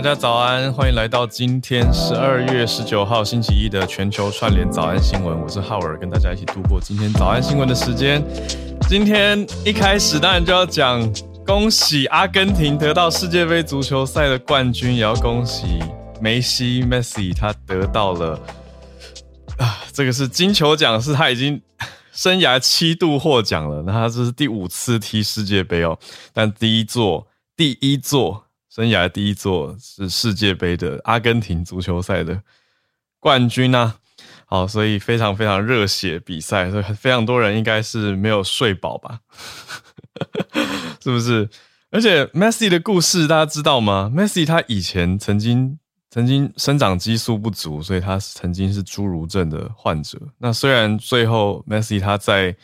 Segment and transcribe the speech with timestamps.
[0.00, 5.38] 大家早安，欢迎来到今天十二月十九号星期一的全球串联早安新闻。
[5.38, 8.24] 我是浩尔，跟大家一起度过今天早安新闻的时间。
[8.88, 11.06] 今天一开始当然就要讲
[11.44, 15.66] 恭喜阿根廷得到世界杯足球赛的冠军，也要恭喜
[16.18, 18.40] 梅西 Messi 他得到了
[19.58, 21.60] 啊，这个是金球奖，是他已经
[22.10, 23.82] 生涯七度获奖了。
[23.82, 25.98] 那他这是第五次踢世界杯哦，
[26.32, 28.46] 但第一座，第一座。
[28.70, 32.40] 生涯第一座是世界杯的阿根廷足球赛的
[33.18, 33.96] 冠军啊！
[34.46, 39.20] 好，所以非常非常热血比赛，所以非常多人应该是没有睡饱吧？
[41.02, 41.48] 是不是？
[41.90, 50.16] 而且 Messi 的故事大家知道吗？Messi 他以前曾经曾经生长激素不足，所以他曾经是侏儒症的患者。
[50.38, 52.54] 那虽然最后 Messi 他在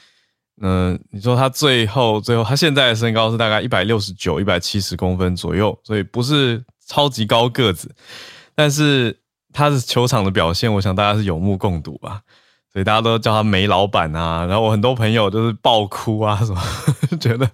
[0.63, 7.95] 嗯，你说他最后最后他现在的身高是大概一百六十九、一百七十公分左右，所以不是超级高个子，
[8.55, 9.19] 但是
[9.53, 12.23] 他的球场的表现，我想大家是有目共睹吧。
[12.73, 16.63] 所以大家都叫他梅老板啊，然后我很多朋友都是爆哭啊，什么
[17.19, 17.51] 觉得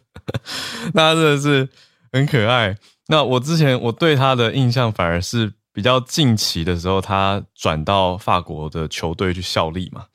[0.94, 1.68] 那真的是
[2.12, 2.76] 很可爱。
[3.06, 10.06] 那我之前我对他的印象反而是比较近期的时候，他转到法国的球队去效力嘛。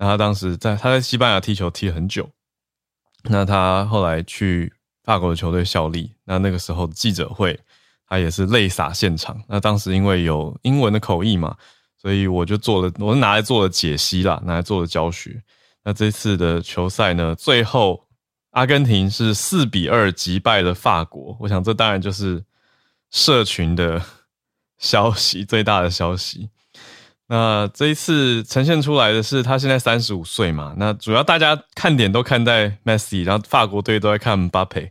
[0.00, 2.26] 那他当时在他在西班牙踢球踢很久，
[3.24, 4.72] 那他后来去
[5.04, 7.60] 法国的球队效力，那那个时候记者会
[8.08, 9.38] 他也是泪洒现场。
[9.46, 11.54] 那当时因为有英文的口译嘛，
[11.98, 15.42] 所以我就做了，我是拿来做了解析啦，拿来做了教学。
[15.84, 18.08] 那这次的球赛呢，最后
[18.52, 22.42] 阿根廷是四比二击败了法国，我想这当然就是
[23.10, 24.02] 社群的
[24.78, 26.48] 消息最大的消息。
[27.32, 30.74] 那这一次呈现出来的是他现在三十五岁嘛？
[30.76, 34.90] 那主要大家看点都看在 Messi，然后法国队都在看巴佩，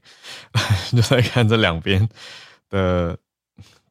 [0.91, 2.07] 就在看这两边
[2.69, 3.17] 的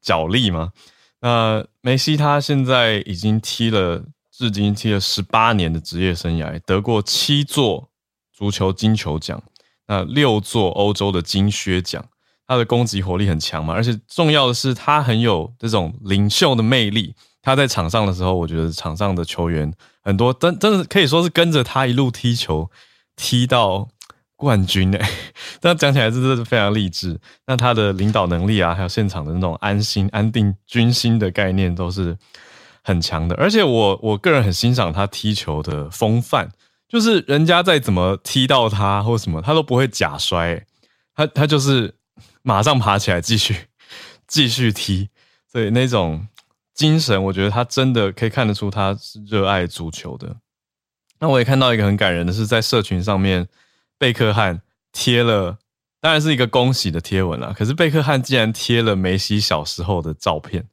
[0.01, 0.73] 角力嘛。
[1.21, 7.91] 那梅西他现在已经踢了，至今踢了十八年的职业生涯，得过七座
[8.33, 9.43] 足球金球奖，
[9.87, 12.03] 那六座欧洲的金靴奖。
[12.47, 17.15] 他的攻击火力很强嘛，而且重要的是他很有这种领袖的魅力。
[17.49, 19.73] 他在场上的时候，我觉得场上的球员
[20.03, 22.71] 很多，真真的可以说是跟着他一路踢球，
[23.17, 23.89] 踢到
[24.37, 25.11] 冠军哎。
[25.59, 27.19] 这样讲起来真的是非常励志。
[27.47, 32.19] 那他的领导能力啊，还有现场的那种安心、安定军心的概念，都是
[32.85, 33.35] 很强的。
[33.37, 36.51] 而且我我个人很欣赏他踢球的风范，
[36.87, 40.67] 就是人家再怎么踢到他或什么，他都不会假摔，
[41.15, 41.95] 他他就是
[42.43, 43.57] 马上爬起来继续
[44.27, 45.09] 继续踢，
[45.51, 46.27] 所以那种。
[46.79, 50.37] 精神，我觉得他真的可以看得出他是热爱足球的。
[51.19, 53.49] 那我也看到一个很感人的是，在社群上面，
[53.99, 54.63] 贝克汉
[54.93, 55.59] 贴了，
[56.01, 57.53] 当然是一个恭喜的贴文啦。
[57.53, 60.69] 可是贝克汉竟然贴了梅西小时候的照片，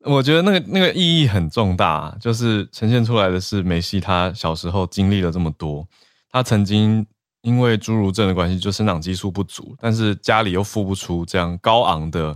[0.00, 5.86] 我觉得那个那个意义很重大，就是呈现出来的是梅西他小时候经历了这么多，
[6.30, 7.06] 他曾经
[7.42, 12.34] 因为侏儒症的关系，就生长激素不足，但是家里又付不出这样高昂的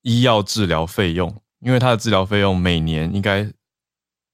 [0.00, 1.36] 医药治疗费用。
[1.60, 3.50] 因为他的治疗费用每年应该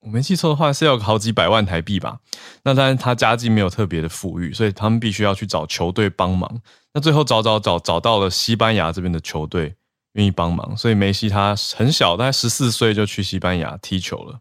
[0.00, 2.18] 我没记错的话是要好几百万台币吧。
[2.62, 6.60] 那当然他家境没有特别的富裕，所以他们必须要去找球队帮忙。
[6.92, 9.74] 那最后找找找找到了西班牙这边的球队
[10.12, 14.38] 愿意帮忙，所以梅西他很小，大概十四岁就去西班牙踢球了。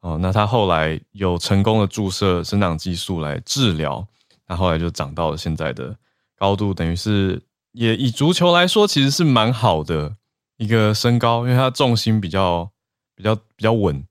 [0.00, 4.06] 哦，那他后来有成功的注射生长激素来治疗，
[4.46, 5.96] 那后来就长到了现在的
[6.36, 7.40] 高度，等于是
[7.72, 10.16] 也以足球来说其实是蛮好的。
[10.62, 12.70] 一个身高，因为他重心比较
[13.16, 14.06] 比较比较稳，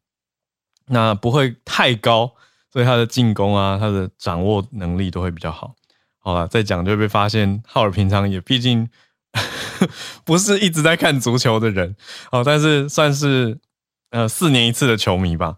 [0.87, 2.33] 那不会太高，
[2.69, 5.75] 所以他的进攻啊，他的掌握能力都会比较好。
[6.19, 8.89] 好了，再讲就会被发现，浩尔平常也毕竟
[10.25, 11.95] 不是一直在看足球的人，
[12.31, 13.57] 哦，但是算是
[14.09, 15.55] 呃四年一次的球迷吧，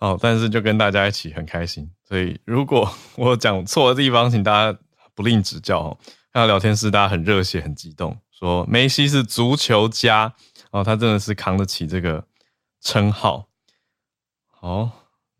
[0.00, 1.88] 哦，但是就跟大家一起很开心。
[2.08, 4.78] 所以如果我讲错的地方，请大家
[5.14, 5.98] 不吝指教哦。
[6.32, 10.34] 看到聊天室，大家很热血、很激动，说梅西是足球家
[10.72, 12.24] 哦，他真的是扛得起这个
[12.80, 13.46] 称号。
[14.50, 14.90] 好，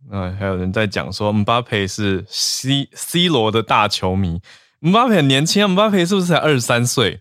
[0.08, 4.40] 那还有人在讲说，姆巴佩是 C C 罗的大球迷。
[4.78, 7.20] 姆巴佩很年轻啊，姆巴佩是不是才二十三岁？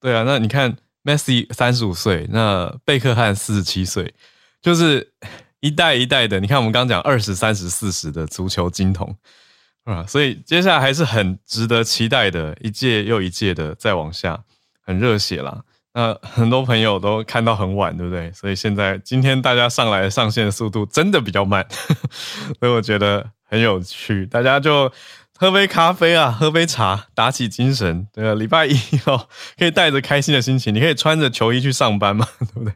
[0.00, 4.12] 对啊，那你看，Messi 三十五岁，那贝克汉四十七岁，
[4.60, 5.12] 就是
[5.60, 6.40] 一代一代的。
[6.40, 9.16] 你看，我们刚刚讲二十三十四十的足球金童。
[9.84, 14.42] 啊，所以接下来还是很值得期待的，一届又一届的再往下，
[14.92, 15.62] 很热血啦。
[15.94, 18.32] 那很多朋友都看到很晚，对不对？
[18.32, 21.66] 所以现在今天大家上来上线的速度真的比较慢，
[22.58, 24.24] 所以我觉得很有趣。
[24.26, 24.90] 大家就
[25.36, 28.06] 喝杯咖啡啊，喝杯茶，打起精神。
[28.12, 28.74] 对啊，礼拜一
[29.04, 29.28] 哦，
[29.58, 32.72] 可以带着开心的心情，你可以穿着球衣去上班嘛，对不对？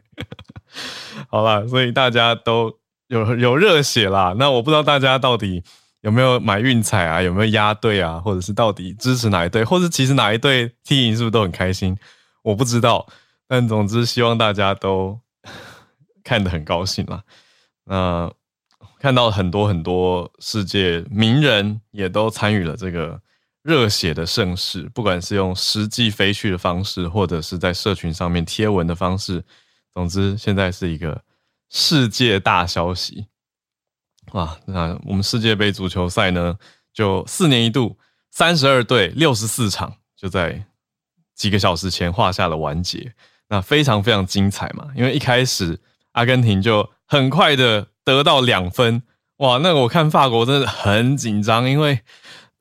[1.29, 2.77] 好了，所以大家都
[3.07, 4.35] 有有热血啦。
[4.37, 5.63] 那我不知道大家到底。
[6.07, 7.21] 有没有买运彩啊？
[7.21, 8.17] 有没有押对啊？
[8.17, 9.65] 或者是到底支持哪一队？
[9.65, 11.97] 或者其实哪一队踢赢是不是都很开心？
[12.43, 13.05] 我不知道，
[13.45, 15.19] 但总之希望大家都
[16.23, 17.21] 看得很高兴啦。
[17.83, 18.31] 那
[18.99, 23.19] 看到很多很多世界名人也都参与了这个
[23.61, 29.43] 热血的盛世，不管是用实际飞去的方式，或者是在社群上面贴文的方式，
[29.93, 31.21] 总之现在是一个
[31.69, 33.27] 世界大消息。
[34.33, 36.55] 哇，那我们世界杯足球赛呢，
[36.93, 37.97] 就四年一度，
[38.31, 40.65] 三十二队，六十四场，就在
[41.35, 43.13] 几个小时前画下了完结。
[43.49, 45.79] 那非常非常精彩嘛，因为一开始
[46.11, 49.01] 阿根廷就很快的得到两分，
[49.37, 52.01] 哇，那我看法国真的很紧张，因为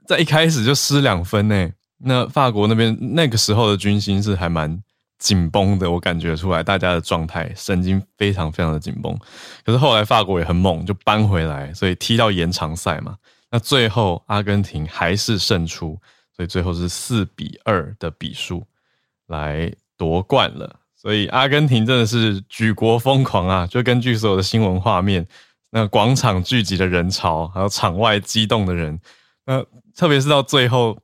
[0.06, 1.70] 在一开始就失两分呢。
[1.98, 4.82] 那法国那边那个时候的军心是还蛮。
[5.18, 9.18] 紧绷的，我感觉出来，大家的状态神经非常非常的紧绷。
[9.64, 13.16] 可是后来法国也很猛，就扳回来，所以踢到延长赛嘛。
[13.50, 15.98] 那最后阿根廷还是胜出，
[16.36, 18.66] 所以最后是四比二的比数
[19.28, 20.80] 来夺冠了。
[20.94, 23.66] 所以阿根廷真的是举国疯狂啊！
[23.66, 25.26] 就根据所有的新闻画面，
[25.70, 28.98] 那广场聚集的人潮，还有场外激动的人，
[29.46, 29.64] 那
[29.94, 30.98] 特别是到最后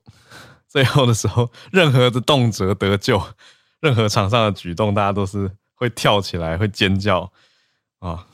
[0.67, 3.21] 最后的时候，任何的动辄得救。
[3.83, 7.29] 任何场上的举动，大家都是会跳起来，会尖叫
[7.99, 8.25] 啊！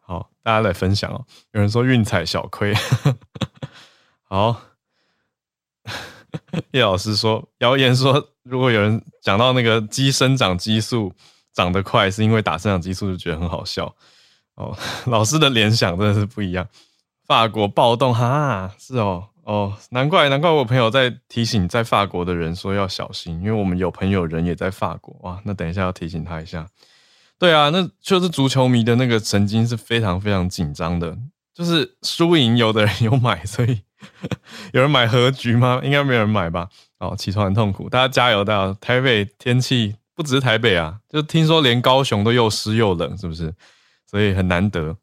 [0.00, 1.24] 好，大家来分享哦。
[1.52, 2.74] 有人说运彩小亏，
[4.28, 4.60] 好。
[6.72, 11.14] 叶老师说，谣言说，如果有人讲到那个鸡生长激素
[11.52, 13.94] 长得快，是因为打生长激素，就觉得很好笑
[14.56, 14.76] 哦。
[15.06, 16.66] 老师的联想真的是不一样。
[17.24, 19.28] 法国暴动，哈，是哦。
[19.46, 25.40] 哦，难怪难怪我朋友在提醒在法国的人说要小心，因为我们有朋友人也在法国哇。
[25.44, 26.66] 那等一下要提醒他一下。
[27.38, 31.16] 对啊，那就是足球迷的那个神经是非常非常紧张的，
[31.54, 33.82] 就是输赢有的人有买，所以
[34.74, 35.80] 有人买和局吗？
[35.84, 36.68] 应该没有人买吧。
[36.98, 38.42] 哦，起床很痛苦，大家加油！
[38.42, 43.54] 大家台北天气不只是台北啊，就听说连高雄都又湿又冷，是不是？
[44.10, 44.96] 所以很难得，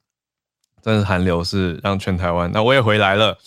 [0.81, 2.51] 真是寒流是让全台湾。
[2.51, 3.37] 那我也回来了。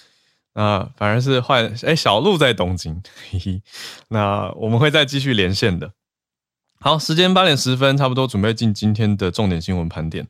[0.57, 3.63] 那反而是换哎，小鹿在东京，嘿嘿。
[4.09, 5.93] 那我们会再继续连线的。
[6.81, 10.27] 好，时间八点十分，差不多准备进今天的重点新闻盘点。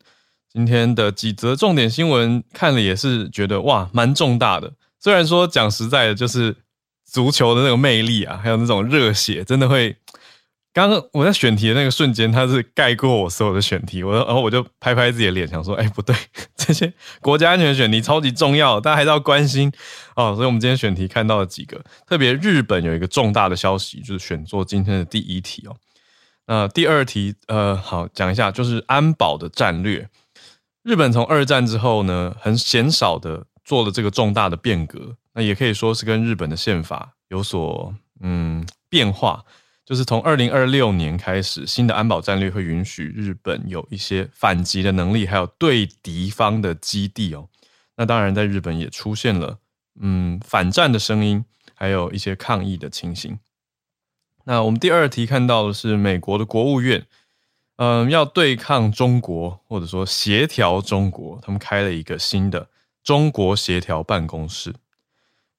[0.52, 4.72] 今天的几则重点新闻看了也是觉得哇，蛮重大的。
[4.98, 6.56] 虽然说讲实在的，就是
[7.04, 9.96] 足球的那个魅力啊，还有那种热血，真的会。
[10.76, 16.14] 刚刚我在选题的那个瞬间，他是盖过我所有的选题，我然后我就拍拍自己的脸，想说，哎，不对，
[16.54, 16.92] 这些
[17.22, 19.72] 国家安全选题超级重要，大家还是要关心
[20.16, 20.34] 哦。
[20.34, 25.74] 所以，我们今天选题看到了几个，特别日本有一个重大的消息，就是选做今天的第一题哦。
[26.46, 30.06] 那第二题，呃，好讲一下，就是安保的战略。
[30.82, 39.42] 日本从二战之后呢，很鲜少的做了这个重大的变革，那也可以说是跟日本的宪法有所嗯变化。
[39.86, 47.48] 就是从二零二六年开始，新的安保战略会允许日本有一些反击的能力，还有对敌方的基地哦。
[47.96, 49.60] 那当然，在日本也出现了
[50.00, 53.38] 嗯反战的声音，还有一些抗议的情形。
[54.44, 57.06] 那我们第二题看到的是美国的国务院，
[57.76, 62.68] 嗯，要对抗中国或者说协调中国，他们开了一个新的
[63.04, 64.74] 中国协调办公室。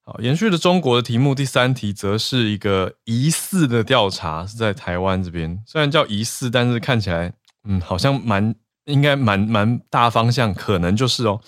[0.10, 5.62] 好，延续的中国的题目，第三题则是一个疑似的调查，是在台湾这边。
[5.68, 7.34] 虽然叫疑似，但是看起来，
[7.66, 11.42] 嗯，好像蛮应该蛮蛮大方向，可能就是哦，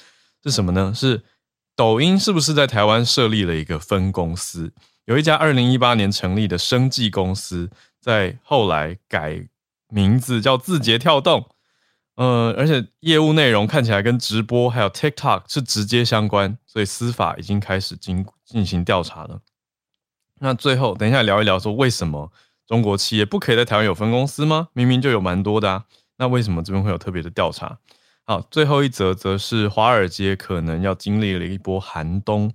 [0.43, 0.91] 是什么呢？
[0.93, 1.23] 是
[1.73, 4.73] 抖音是不是在台湾设立了一个分公司？
[5.05, 7.69] 有一家二零一八年成立的生技公司，
[8.01, 9.47] 在后来改
[9.87, 11.47] 名字叫字节跳动。
[12.19, 19.39] 呃，而且业务内容看起来跟直播还有 TikTok 是直接相关，所以司法已经开始进进行调查了。
[20.41, 22.29] 那最后，等一下聊一聊，说为什么
[22.67, 24.67] 中国企业不可以在台湾有分公司吗？
[24.73, 25.85] 明明就有蛮多的啊。
[26.17, 27.77] 那为什么这边会有特别的调查？
[28.25, 32.51] 好，最后一则则是华尔街可能要经历了一波寒冬，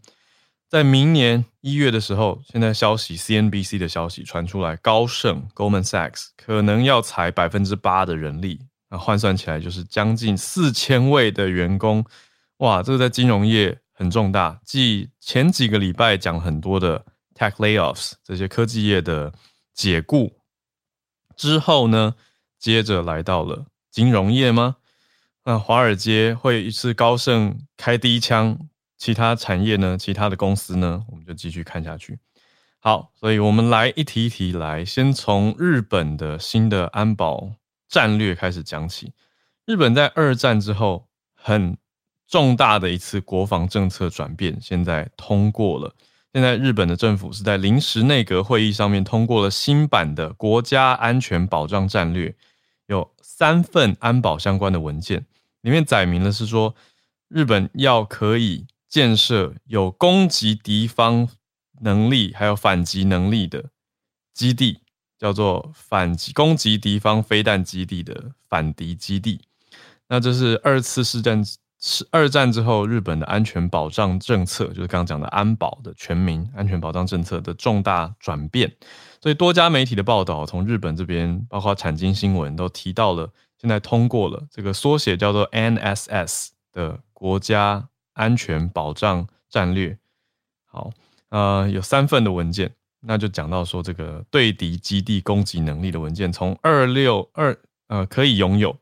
[0.69, 8.61] 在明年一月的时候，现在消息 CNBC 的消息传出来，高盛 Goldman Sachs 可能要裁百分之八的人力。
[8.99, 12.05] 换算起来就是将近四千位的员工，
[12.59, 14.61] 哇，这个在金融业很重大。
[14.65, 19.33] 继前几个礼拜讲很多的 tech layoffs 这些科技业的
[19.73, 20.33] 解雇
[21.37, 22.15] 之后呢，
[22.59, 24.77] 接着来到了金融业吗？
[25.45, 28.59] 那华尔街会是高盛开第一枪，
[28.97, 29.99] 其他产业呢？
[29.99, 31.05] 其他的公司呢？
[31.11, 32.19] 我们就继续看下去。
[32.79, 37.51] 好，所以我们来一题一题来，先从日本的新的安保。
[37.95, 39.13] 战略开始讲起，
[39.67, 41.79] 日本在二战之后很
[42.27, 45.95] 重大的一次国防政策转变，现在通过了。
[46.33, 52.35] 现在日本的政府是在临时内阁会议上面通过了新版的国家安全保障战略，
[52.89, 55.25] 有三份安保相关的文件，
[55.61, 56.75] 里面载明了是说，
[57.29, 61.29] 日本要可以建设有攻击敌方
[61.83, 63.67] 能力还有反击能力的
[64.33, 64.81] 基地。
[65.25, 69.41] 叫做反攻击敌方飞弹基地的反敌基地，
[70.07, 71.43] 那这是二次世战
[71.81, 78.71] 是二战之后日本的安全保障政策，就是刚刚讲的安保的全民安全保障政策的重大转变。
[79.23, 83.27] 所以多家媒体的报道，从日本这边，包括产经新闻都提到了，
[83.59, 89.97] 现在通过了这个缩写叫做 NSS 的国家安全保障战略。
[90.67, 90.91] 好，
[91.31, 92.75] 呃，有三份的文件。
[93.07, 97.57] 那就讲到说，这个对敌基地攻击能力的文件，从二六二
[97.89, 98.77] 呃可以拥有。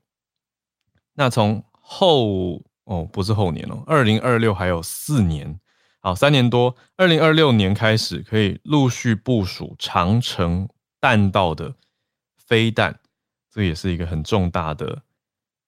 [1.15, 5.59] 那从后哦不是后年哦，二零二六还有四年，
[6.01, 10.69] 好三年多，二零二六年开始可以陆续部署长城
[11.01, 11.75] 弹道的
[12.39, 13.01] 飞弹，
[13.51, 15.03] 这也是一个很重大的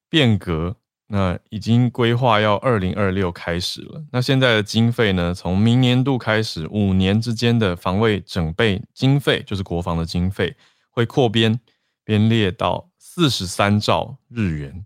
[0.09, 0.77] 变革。
[1.07, 4.03] 那已经规划要二零二六开始了。
[4.11, 5.33] 那现在的经费呢？
[5.33, 10.55] 从明年度开始，五年之间的防卫整备经费，就是国防的经费，
[10.89, 11.59] 会扩编
[12.03, 14.83] 编列到四十三兆日元。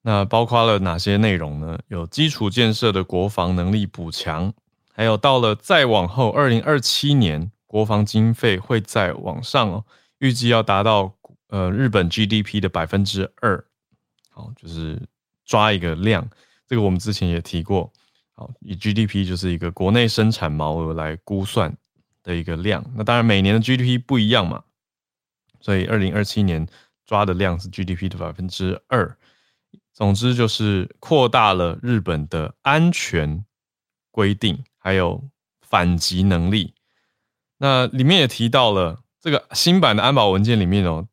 [0.00, 1.78] 那包括了哪些内容呢？
[1.88, 4.52] 有基础建设的国防能力补强，
[4.94, 9.84] 还有到了再往后，二零二七年国防经费会再往上哦，
[10.18, 11.14] 预计要达到
[11.48, 13.62] 呃日本 GDP 的百分之二。
[14.34, 15.00] 好，就是
[15.44, 16.26] 抓一个量，
[16.66, 17.92] 这个我们之前也提过。
[18.34, 21.76] 好，以 GDP 就是一个国内生产毛额来估算
[22.22, 22.82] 的一个量。
[22.96, 24.64] 那当然每年的 GDP 不一样嘛，
[25.60, 26.66] 所以二零二七年
[27.04, 29.18] 抓的量是 GDP 的百分之二。
[29.92, 33.44] 总之就是扩大了日本的安全
[34.10, 35.28] 规定，还有
[35.60, 36.72] 反击能力。
[37.58, 41.06] 那里面也提到了这个新版的安保文件里面哦。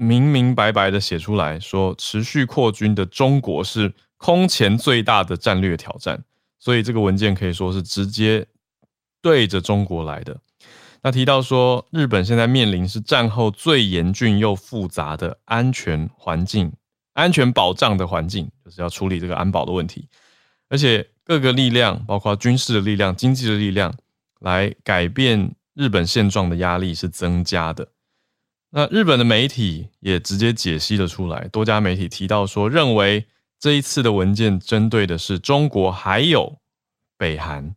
[0.00, 6.22] 明明白白的写出来说，持续扩军的中国是空前最大的战略挑战，
[6.58, 8.46] 所以这个文件可以说是直接
[9.20, 10.40] 对着中国来的。
[11.02, 16.72] 那提到说，日本现在面临是战后最严峻又复杂的安全环境、
[17.14, 20.08] 安全保障的环境，就是要处理这个安保的问题，
[20.68, 23.94] 而且各个力量，包括军事的力量、经济的力量，
[24.40, 27.88] 来改变日本现状的压力是增加的。
[28.70, 33.26] 那日本的媒体也直接解析了出来，多家媒体提到说，认为
[33.58, 36.58] 这一次的文件针对的是中国还有
[37.16, 37.74] 北韩。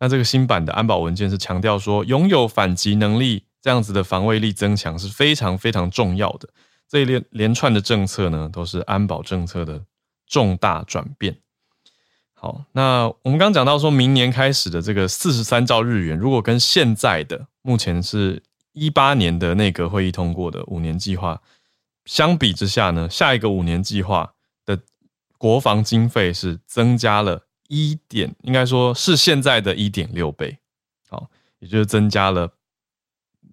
[0.00, 6.50] 那这个新版的安保文件是强调说，拥有反击能力这样子的防卫力增强是非常非常重要的。
[6.86, 9.82] 这一连连串的政策呢，都是安保政策的
[10.26, 11.38] 重大转变。
[12.34, 18.42] 好，那我们刚讲到说明年开始的这个四十三兆日元，如果跟现在的目前是。
[18.74, 21.40] 一八年的内阁会议通过的五年计划，
[22.04, 24.34] 相比之下呢，下一个五年计划
[24.66, 24.78] 的
[25.38, 30.58] 国防经费是增加了一点，应该说是现在的一点六倍，
[31.08, 32.52] 好，也就是增加了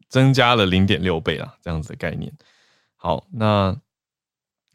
[0.10, 2.34] 增加了零点六倍啊，这样子的概念。
[2.96, 3.78] 好，那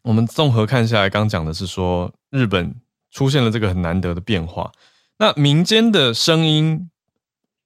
[0.02, 2.74] 我们综合看下来，刚讲的是说日本
[3.10, 4.70] 出现了这个很难得的变化，
[5.18, 6.88] 那民间的声音，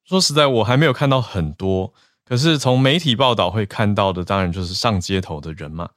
[0.02, 1.92] 说实在，我还没有看到很多。
[2.30, 5.90] 可是从媒体报道会看到的，当然就是上街头的人嘛。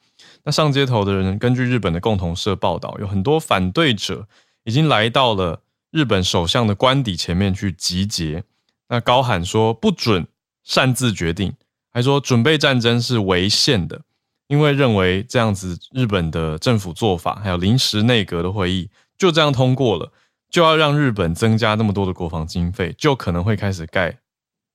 [0.43, 4.27] 那上街头的人，根据日本的共同社报道，有很多反对者
[4.63, 5.61] 已经来到了
[5.91, 8.43] 日本首相的官邸前面去集结，
[8.89, 10.25] 那高喊说不准
[10.63, 11.53] 擅自决定，
[11.91, 14.01] 还说准备战争是违宪的，
[14.47, 20.11] 因为认为这样子日本的政府做法，还有临时内阁的会议就这样通过了，
[20.49, 24.17] 就要让日本增加那么多的国防经费，就可能会开始盖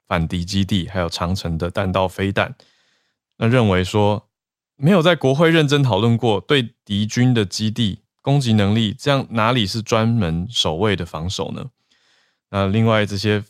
[0.09, 2.57] 反敌基地，还有长城的弹道飞弹。
[3.37, 4.29] 那认为说
[4.75, 11.67] 没有在国会认真讨论过对敌军的基地攻击能力，这样哪里是专门守卫的防守呢？
[12.51, 13.45] 那另外这些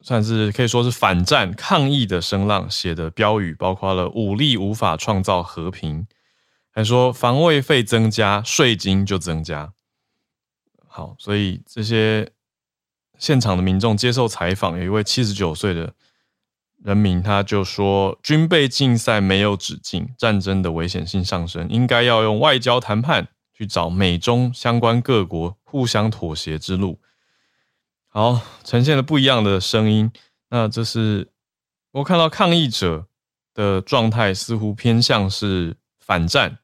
[0.00, 6.06] 算是可以说是反战抗议的声浪写的标语，包括了武力无法创造和平，
[6.70, 9.72] 还说防卫费增加，税金就增加。
[10.86, 12.30] 好，所以这些
[13.18, 15.92] 现场的民众接受采访，有一位七十九岁的。
[16.84, 27.00] 人民他就说，军备竞赛没有止境，战争的危险性上升，应该要用外交谈判去找美中相关各国互相妥协之路。
[28.08, 30.12] 好，呈现了不一样的声音。
[30.50, 31.32] 那这是
[31.92, 33.06] 我看到抗议者
[33.52, 36.58] 的状态，似乎偏向是反战，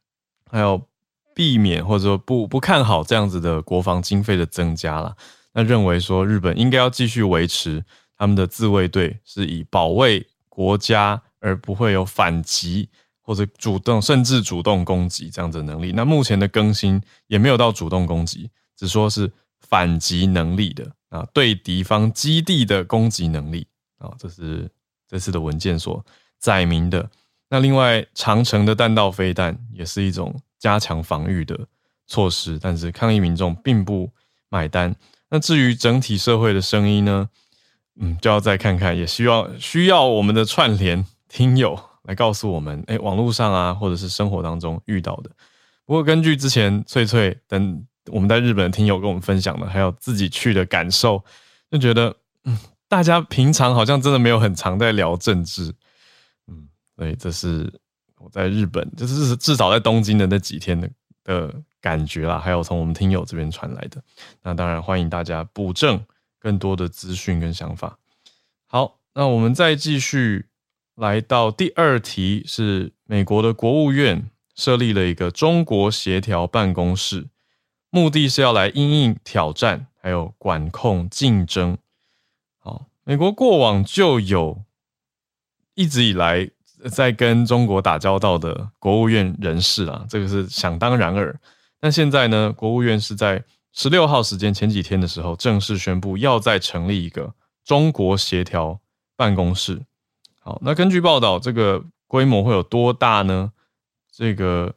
[0.49, 0.87] 还有
[1.35, 5.17] 避免或者说不不看好这样子的国防经费的增加了。
[5.53, 7.85] 那认为说日本应该要继续维持。
[8.15, 12.89] 他们的自卫队是以保卫国家，而不会有反击
[13.21, 15.91] 或者主动甚至主动攻击这样的能力。
[15.91, 19.29] 那目前的更新也没有到主动攻击，只说是
[19.59, 23.67] 反击能力的啊，对敌方基地的攻击能力
[23.99, 24.71] 啊，这是
[25.09, 26.05] 这次的文件所
[26.39, 27.11] 载明的。
[27.49, 31.59] 那另外，长城的弹道飞弹也是一种加强防御的
[32.07, 34.09] 措施，但是抗议民众并不
[34.49, 34.95] 买单。
[35.33, 37.31] 那至于整体社会的声音呢？
[37.99, 45.31] 嗯，就要再看看，也需要需要我们的串联听友来告诉我们，哎，网络上啊，或者是生活当中遇到的。
[45.87, 51.25] 不过根据之前翠翠等我们在日本的听友跟我们分享的，还有自己去的感受，
[51.71, 52.15] 就觉得，
[52.45, 55.73] 嗯，大家平常好像真的没有很常在聊政治，
[56.47, 57.73] 嗯，所以这是
[58.19, 60.91] 我在日本，就是至少在东京的那几天的
[61.25, 64.03] 的感觉啦，还有从我们听友这边传来的。
[64.43, 66.05] 那当然欢迎大家补正。
[66.43, 68.01] 更多的资讯跟想法。
[68.67, 70.47] 好，那我们再继续
[70.97, 77.29] 来到第二题，是美国的国务院设立了一个中国协调办公室，
[77.91, 81.79] 目的是要来应应挑战，还有管控竞争。
[82.59, 84.65] 好，美国过往就有
[85.75, 86.51] 一直以来
[86.91, 91.39] 在跟中国打交道的国务院人士啊，这个是想当然尔。
[91.81, 93.45] 但现在呢，国务院是在。
[93.75, 97.33] 十六号时间前几天的时候，正式宣布要再成立一个
[97.65, 98.79] 中国协调
[99.17, 99.81] 办公室。
[100.41, 103.51] 好，那根据报道，这个规模会有多大呢？
[104.15, 104.75] 这个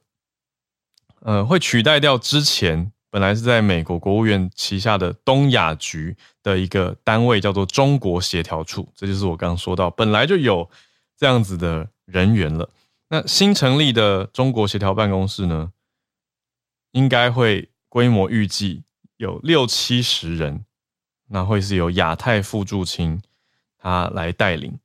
[1.20, 8.88] 呃，会取代掉之前本来是在美国国务院旗下的东亚局的一个单位，叫做中国协调处。
[8.96, 10.70] 这就是我刚刚说到，本来就有
[11.18, 12.70] 这样子的人员了。
[13.10, 15.72] 那新成立的中国协调办公室呢，
[16.92, 18.84] 应该会规模预计。
[19.18, 20.66] 有六七十人，
[21.30, 23.22] 那会是由亚太副驻青
[23.78, 24.78] 他来带领，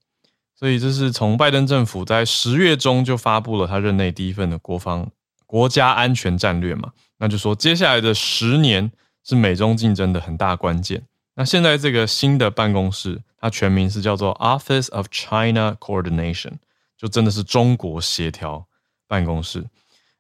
[0.55, 5.11] 所以这是从拜登政府在十月中就发布了他任内第一份的国防
[5.47, 8.93] 国家安全战略嘛，那就说接下来的十年
[9.25, 11.03] 是美中竞争的很大关键。
[11.35, 16.59] 那现在这个新的办公室，它全名是叫做 Office of China Coordination，
[17.01, 18.69] 就真的是中国协调
[19.09, 19.65] 办公室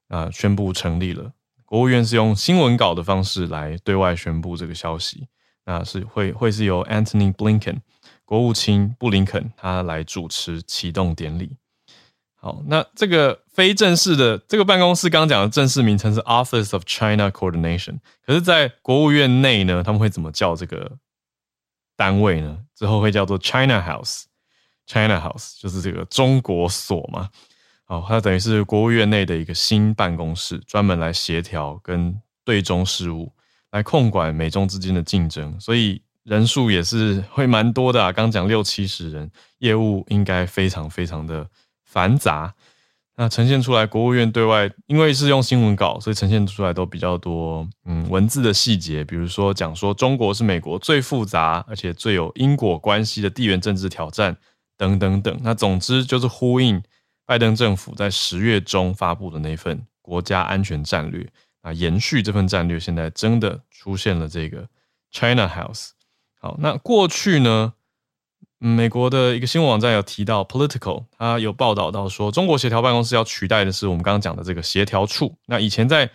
[0.08, 1.30] 啊，宣布成立了。
[1.66, 5.28] 国务院是用新闻稿的方式来对外宣布这个消息，
[5.66, 7.80] 那是会会是由 Antony Blinken
[8.24, 11.54] 国务卿布林肯他来主持启动典礼。
[12.36, 20.96] 好，那这个非正式的这个办公室，刚讲的正式名称是 Office of China Coordination，可是，在国务院内呢，他们会怎么叫这个
[21.94, 22.60] 单位呢？
[22.74, 24.22] 之后会叫做 China House
[24.90, 27.28] China House 就是这个中国所嘛。
[27.86, 33.32] 哦，它等于是国务院内的一个新办公室，专门来协调跟对中事务，
[33.70, 38.12] 来控管美中之间的竞争，所以人数也是会蛮多的啊。
[38.12, 41.48] 刚讲六七十人，业务应该非常非常的
[41.84, 42.54] 繁杂。
[43.16, 54.36] 那呈现出来，国务院对外因为是用新闻稿，所以呈现出来都比较多，嗯，文字的细节，比如说讲说中国是美国最复杂而且最有因果关系的地缘政治挑战
[54.80, 55.38] 等等等。
[55.42, 56.82] 那总之就是呼应。
[57.26, 61.24] 拜登政府在十月中发布的那份国家安全战略
[61.60, 64.66] 啊，延续这份战略，现在真的出现了这个
[65.12, 65.90] China House。
[66.40, 67.74] 好，那过去呢，
[68.58, 75.38] 美国的一个新闻网站有提到，Political 它有报道到说，中国协调办公室要取代的是我们刚刚讲的这个协调处。
[75.46, 76.10] 那以前在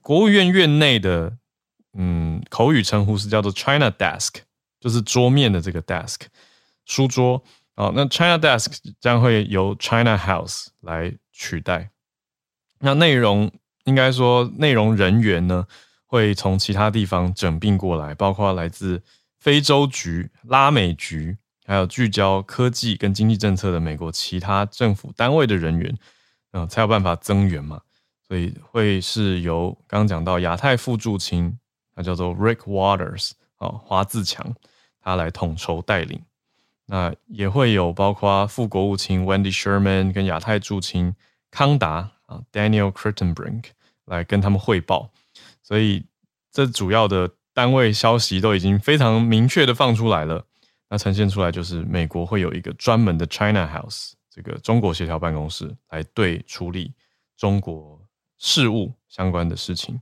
[0.00, 1.36] 国务院院内的，
[1.92, 4.36] 嗯，口语称呼是叫做 China Desk，
[4.80, 6.20] 就是桌面的这个 desk，
[6.86, 7.44] 书桌。
[7.74, 11.90] 哦，那 China Desk 将会由 China House 来取代。
[12.78, 13.52] 那内容
[13.84, 15.66] 应该说，内容人员呢
[16.06, 19.02] 会从其他地方整并过来，包括来自
[19.38, 25.98] 非洲局、拉美局，还有聚焦科技跟经济政策的美国其他政府单位的人员，
[26.52, 27.82] 嗯，才有办法增援嘛。
[28.26, 31.58] 所以会是由刚刚讲到亚太副驻青，
[31.94, 34.54] 他叫做 Rick Waters，哦，华自强，
[35.02, 36.18] 他来统筹带领。
[36.86, 41.14] 那也会有包括副国务卿 Wendy Sherman 跟亚太驻青
[41.50, 43.64] 康达啊 Daniel Crittenbrink
[44.04, 45.10] 来跟他们汇报，
[45.62, 46.04] 所以
[46.52, 50.46] 这主要的单位消息都已经非常明确的放出来了。
[50.88, 56.92] 那呈现出来就是美国会有一个专门的 China House 这个中国协调办公室来对处理
[57.36, 58.00] 中国
[58.38, 60.00] 事务相关的事情。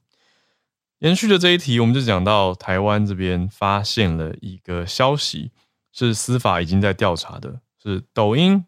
[0.98, 5.50] 延续的这一题，我们就讲到台湾这边发现了一个消息。
[5.96, 8.64] 是司法已经在调查的，是抖音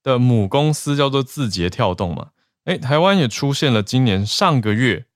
[0.00, 2.30] 的母公司叫做字节跳动嘛？
[2.66, 5.06] 哎，台湾也出现了今年上个月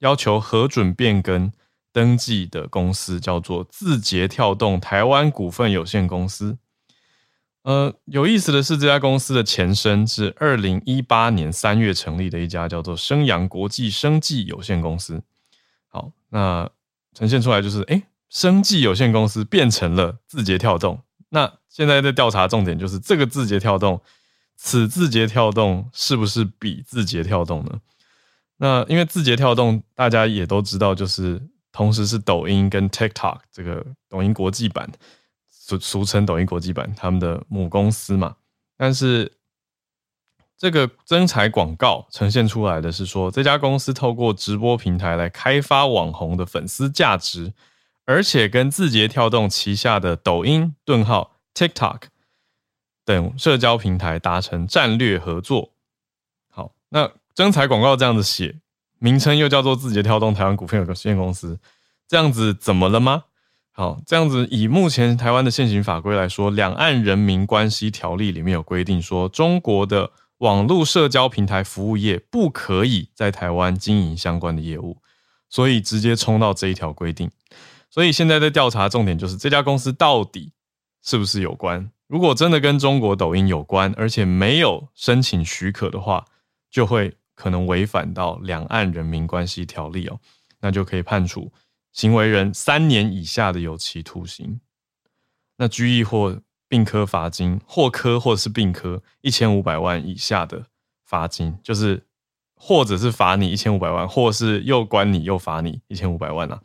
[0.00, 1.52] 要求核准变更
[1.92, 6.58] 登记的公司，叫做字节跳动台湾股份有限公司。
[7.62, 15.22] 呃，有意思的是，这家公司的前身是二零一八年三月成立的一家叫做生阳国际生技有限公司。
[15.86, 16.68] 好，那
[17.14, 18.02] 呈现出来就是哎。
[18.28, 24.00] 生技有限公司变成了字节跳动，那现在在调查重点就是这个字节跳动，
[24.56, 27.80] 此字节跳动是不是比字节跳动呢？
[28.58, 31.40] 那因为字节跳动大家也都知道，就是
[31.72, 34.90] 同时是抖音跟 TikTok 这个抖音国际版，
[35.48, 38.36] 俗俗称抖音国际版他们的母公司嘛。
[38.76, 39.32] 但是
[40.56, 47.54] 这个增财广告呈现出来的是说，这家公司透过直播平台来开发网红的粉丝价值。
[48.08, 52.04] 而且跟字节跳动旗下的抖音、顿号、TikTok
[53.04, 55.74] 等社交平台达成战略合作。
[56.48, 58.60] 好，那征才广告这样子写，
[58.98, 61.60] 名称又叫做字节跳动台湾股份有限公司，
[62.08, 63.24] 这样子怎么了吗？
[63.72, 74.96] 好，这样子以目前台湾的现行法规来说，《两岸人民关系条例》里面有规定说，中国的网络社交平台服务业不可以在台湾经营相关的业务，
[75.50, 77.30] 所以直接冲到这一条规定。
[77.90, 80.52] 所以现在在调查重点就是这家公司到底
[81.02, 81.90] 是不是有关？
[82.06, 86.24] 如果真的跟中国抖音有关，而且没有申请许可的话，
[86.70, 90.18] 就会可能违反到《两岸人民关系条例》哦，
[90.60, 91.52] 那就可以判处
[91.92, 94.60] 行为人三年以下的有期徒刑，
[95.56, 100.66] 那拘役或并科罚金，或科或者是并科一千五百万以下的
[101.04, 102.02] 罚金，就是
[102.54, 106.60] 或者是罚你一千五百万，或是又关你又罚你一千五百万啊。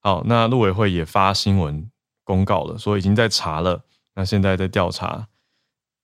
[0.00, 1.90] 好，那陆委会也发新闻
[2.24, 3.84] 公告了，说已经在查了。
[4.14, 5.28] 那现在在调查，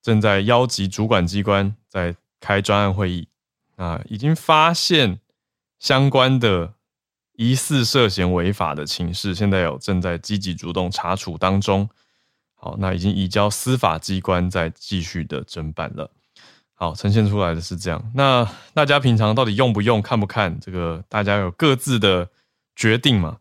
[0.01, 3.27] 正在邀集主管机关在开专案会议。
[3.75, 5.19] 啊，已经发现
[5.77, 6.73] 相关的
[7.33, 11.87] 疑似涉嫌违法的情事，现在有正在积极主动查处当中。
[12.55, 16.09] 好，那已经移交司法机关在继续的侦办了。
[16.73, 18.11] 好，呈现出来的是这样。
[18.15, 20.59] 那大家平常到底用不用、看不看？
[20.59, 22.29] 这个大家有各自的
[22.75, 23.37] 决定嘛？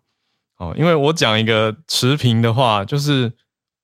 [0.58, 3.32] 哦，因为我讲一个持平的话，就是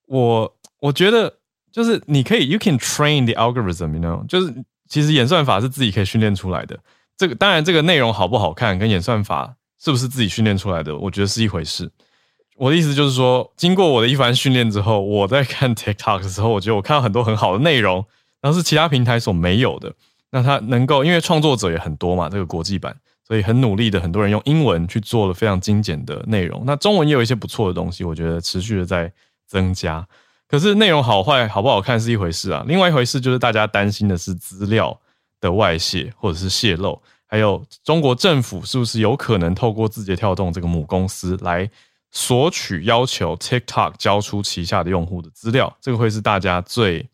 [0.06, 1.32] 我我觉得
[1.70, 4.54] 就是你可以，you can train the algorithm，you know，就是
[4.88, 6.78] 其实演算法是自己可以训练出来的。
[7.16, 11.90] 这个当然，这个内容好不好看，跟演算法是不是自己训练出来的，我觉得是一回事。
[12.56, 18.04] 我的意思就是说，经过我的一番训练之后，我在看 TikTok 的时候，我觉得我看到很多很好的内容，
[18.40, 19.94] 然后是其他平台所没有的。
[20.30, 22.96] 那它能够，因为创作者也很多嘛，这个国际版。
[23.32, 26.64] 所以很努力的，很多人用英文去做了非常精简的内容。
[26.66, 29.10] 那中文也有一些不错的东西，我觉得持续的在
[29.46, 30.06] 增加。
[30.46, 35.00] 可是内容好坏好不好看是一回事啊，另外一回事就是大家担心的是资料
[35.40, 41.70] 的外泄或者是泄露，还有中国政府是不是有可能透过字节跳动这个母公司来
[42.10, 45.74] 索取要求 TikTok 交出旗下的用户的资料？
[45.80, 47.08] 这个会是大家最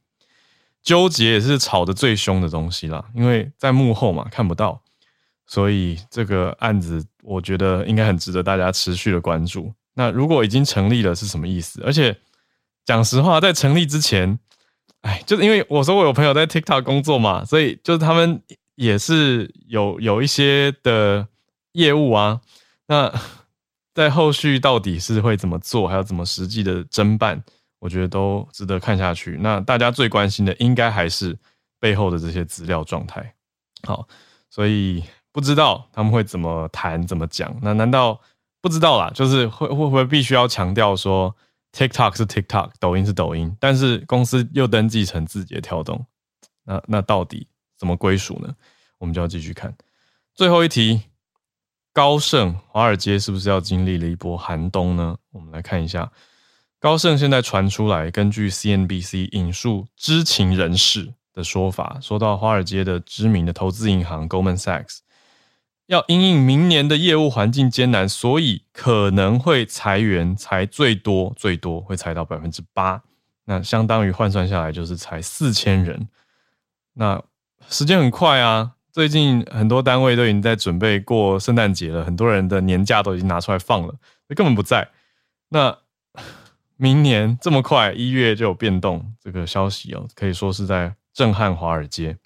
[0.83, 4.83] 纠结也是吵得最凶的东西啦，因为在幕后嘛看不到。
[5.49, 9.73] 所以这个案子，我觉得应该很值得大家持续的关注。
[9.95, 11.83] 那如果已经成立了，是什么意思？
[11.85, 12.17] 而且
[12.85, 14.39] 讲实话，在成立之前，
[15.01, 18.41] 哎，就是因为我说我有朋友在 TikTok 工作嘛，所以就是他们
[18.75, 21.27] 也是有有一些的
[21.73, 22.41] 业务啊。
[22.87, 23.13] 那
[23.95, 27.43] 在后续到底是会怎么做，还有怎么实际的侦办，
[27.81, 29.37] 我觉得都值得看下去。
[29.41, 31.37] 那大家最关心的应该还是
[31.81, 33.35] 背后的这些资料状态。
[33.83, 34.07] 好，
[34.51, 35.03] 所以
[35.39, 37.57] 不知道他们会怎么谈、怎么讲。
[37.63, 38.21] 那难道
[38.61, 39.09] 不知道啦？
[39.15, 41.33] 就是会会不会必须要强调说
[41.71, 46.05] ，TikTok 是 TikTok，抖音是抖音，但是公司又登记成字节跳动，
[46.65, 47.47] 那那到底
[47.77, 48.53] 怎么归属呢？
[48.99, 49.73] 我们就要继续看。
[50.35, 51.03] 最后一题，
[51.93, 55.17] 高盛华尔街是不是要经历了一波寒冬呢？
[55.31, 56.11] 我们来看一下。
[56.81, 64.99] 高盛现在传出来，根据 CNBC 引述知情人士的说法，说到华尔街的知名的投资银行 Goldman Sachs
[65.89, 73.03] 要因应明年的业务环境艰难，所以可能会裁员，裁最多最多会裁到百分之八，
[73.47, 76.09] 那相当于换算下来就是裁四千人。
[76.93, 77.21] 那
[77.69, 83.97] 时间很快啊，最近很多单位都已经在准备过圣诞节了，很多人的年假都已经拿出来放了，
[84.37, 84.89] 根本不在
[85.49, 85.77] 那。
[86.81, 92.17] 明年这么快，一月就有变动，这个消息哦，可以说是在震撼华尔街。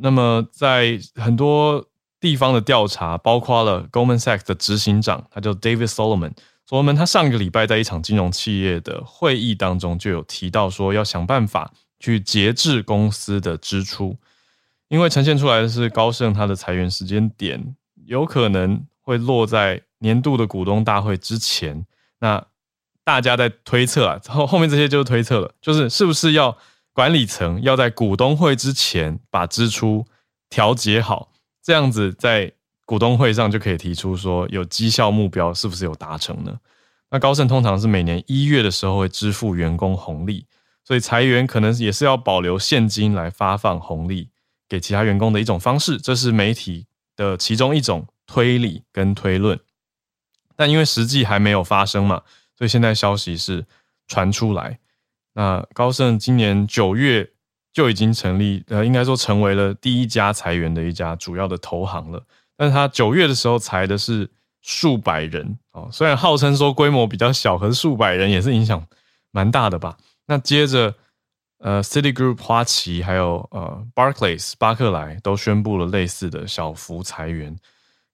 [0.00, 1.84] 那么，在很多
[2.20, 6.32] 地方的调查，包括了 Goldman Sachs 的执行长，他叫 David Solomon。
[6.66, 14.16] 所罗门他上个礼拜在一场金融企业的会议当中，就有提到说，要想办法去节制公司的支出，
[14.88, 21.86] 因为呈现出来的是高盛他的裁员时间点有可能会落在年度的股东大会之前。
[22.20, 22.44] 那
[23.02, 26.58] 大家在推测啊，后 后面这些就是推测了，就是是不是要
[26.92, 30.04] 管理层要在股东会之前把支出
[30.50, 31.30] 调节好，
[31.68, 32.50] 这样子在
[32.86, 36.58] 股东会上就可以提出说有绩效目标是不是有达成呢？
[37.10, 40.46] 那高盛通常是每年一月的时候会支付员工红利，
[40.82, 44.30] 所以裁员可能也是要保留现金来发放红利
[44.66, 49.60] 给其他员工的一种方式，这是媒体的其中一种推理跟推论，
[50.56, 52.22] 但因为实际还没有发生嘛。
[52.56, 53.66] 所以现在消息是
[54.06, 54.78] 传出来，
[55.34, 57.30] 那高盛今年九月
[57.78, 62.20] 就已经成立，呃，应该说成为了第一家裁员的一家主要的投行了。
[62.56, 64.28] 但是他九月的时候裁的是
[64.62, 68.84] 数百人哦，虽然号称说规模比较小，可是数百人也是影响
[69.30, 69.96] 蛮大的吧。
[70.26, 70.92] 那接着，
[71.58, 77.56] 呃，City Group、花旗还有呃，Barclays、巴克莱都宣布了类似的小幅裁员。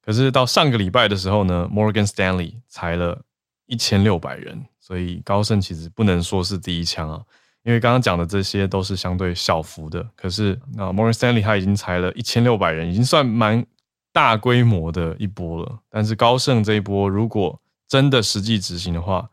[0.05, 3.23] 可是到上个礼拜的时候呢，Morgan Stanley 裁了。
[3.67, 7.23] 一千六百人，所以高盛其实不能说是第一枪啊，
[7.65, 10.07] 因为刚刚讲的这些都是相对小幅的。
[10.15, 13.67] 可是那 Morgan Stanley 他已经裁了一千六百人，已经算蛮
[14.13, 15.81] 大规模的一波了。
[15.91, 19.29] 但是高盛这一波如果真的实际执行的话，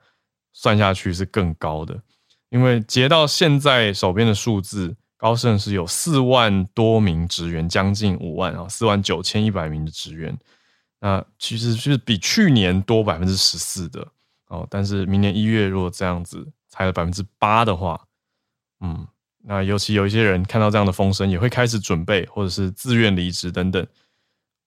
[0.54, 2.02] 算下去是更高的，
[2.50, 10.38] 因为截到现在手边的数字，高盛是有四万多名职员，将近五万啊，四万九千一百名的职员，
[11.00, 14.06] 那其实是比去年多百分之十四的。
[14.48, 18.00] 哦，但是明年一月如果这样子裁了百分之八的话，
[18.82, 19.08] 嗯，
[19.44, 23.86] 那尤其有一些人看到这样的风声，也会开始准备或者是自愿离职等等，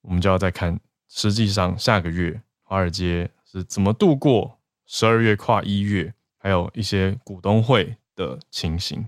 [0.02, 9.06] 我们就要再看，实际上下个月华尔街是怎么度过十二月跨一月，还有一些股东会的情形。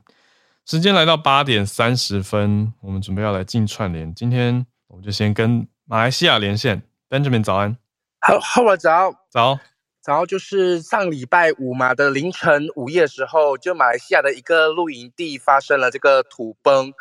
[0.65, 7.77] 时间来到八点三十分，我们准备要来进串联，今天我们就先跟马来西亚连线，Benjamin 早安，
[8.19, 9.15] 好，好，我早。
[9.31, 9.61] 早。
[10.07, 16.93] 然后就是上礼拜五嘛的凌晨午夜时候，就马来西亚的一个露营地发生了这个土崩。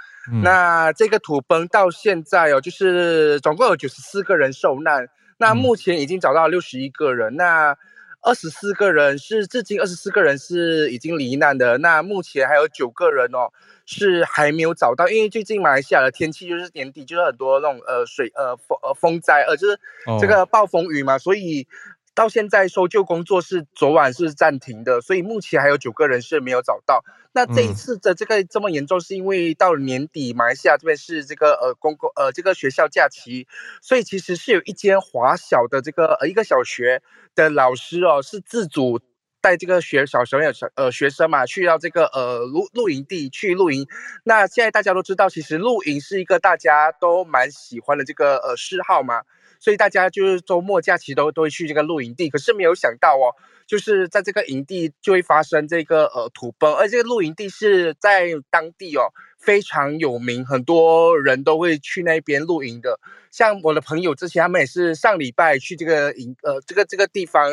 [0.41, 5.07] 那这个土崩到现在哦，就是总共有九十四个人受难。
[5.37, 7.35] 那目前已经找到六十一个人。
[7.35, 7.77] 那
[8.23, 11.77] 二十四个人是至今二十四个人是已经罹难的。
[11.77, 13.51] 那目前还有九个人哦
[13.85, 19.79] 是还没有找到，因为最近马来西亚的天气就是年底就是很多那种呃水呃风呃风灾呃就是
[20.19, 21.67] 这个暴风雨嘛，所以。
[22.15, 27.03] 到现在搜救工作是昨晚是暂停的，所以目前还有九个人是没有找到。
[27.33, 33.45] 那这一次的这个这么严重，是因为到了年底，马来西亚这边是这个呃公共呃这个学校假期，
[33.81, 37.03] 所以其实是有一间华小的这个呃一个小学
[37.35, 39.01] 的老师哦，是自主
[39.41, 43.85] 带这个学小朋友小呃学生嘛去到这个呃露露营地去露营。
[44.23, 49.23] 那现在大家都知道，其实露营是一个大家都蛮喜欢的这个呃嗜好嘛。
[49.65, 53.33] 所以大家就是周末假期都都会去这个露营地，可是没有想到哦，
[53.65, 62.99] 就是在这个营地就会发生这个呃土崩，而这个露营地是在当地哦非常有名，很多人都会去那边露营的。
[63.31, 67.49] 像我的朋友之前他们也是上礼拜去这个营呃这个这个地方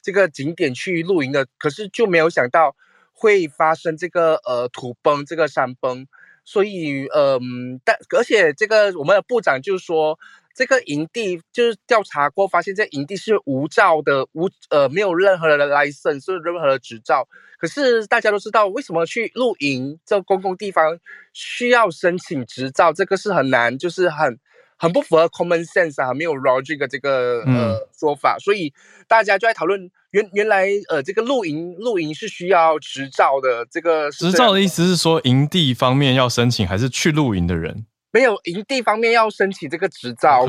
[0.00, 2.76] 这个景点去露营的，可是就没有想到
[3.12, 6.06] 会发生这个呃土崩这个山崩。
[6.44, 10.16] 所以嗯，但而且这个我们的部长就说。
[10.56, 17.28] 这个营地就是调查过，发现这营地是无照的，无呃没有任何的 license，是任何的执照。
[17.58, 20.98] 可是大家都知道，为什么去露营这公共地方
[21.34, 22.90] 需要申请执照？
[22.90, 24.38] 这个是很难，就是很
[24.78, 28.38] 很不符合 common sense 啊，没有 logic 的这个呃说法。
[28.38, 28.72] 所以
[29.06, 33.66] 大家就在讨论，原原来呃这个露营露营是需要执照的。
[33.70, 37.84] 这个执照的意思是说，营地方面要申请，还是去露营的人？
[38.16, 40.46] 没有营地方面要申请这个执照，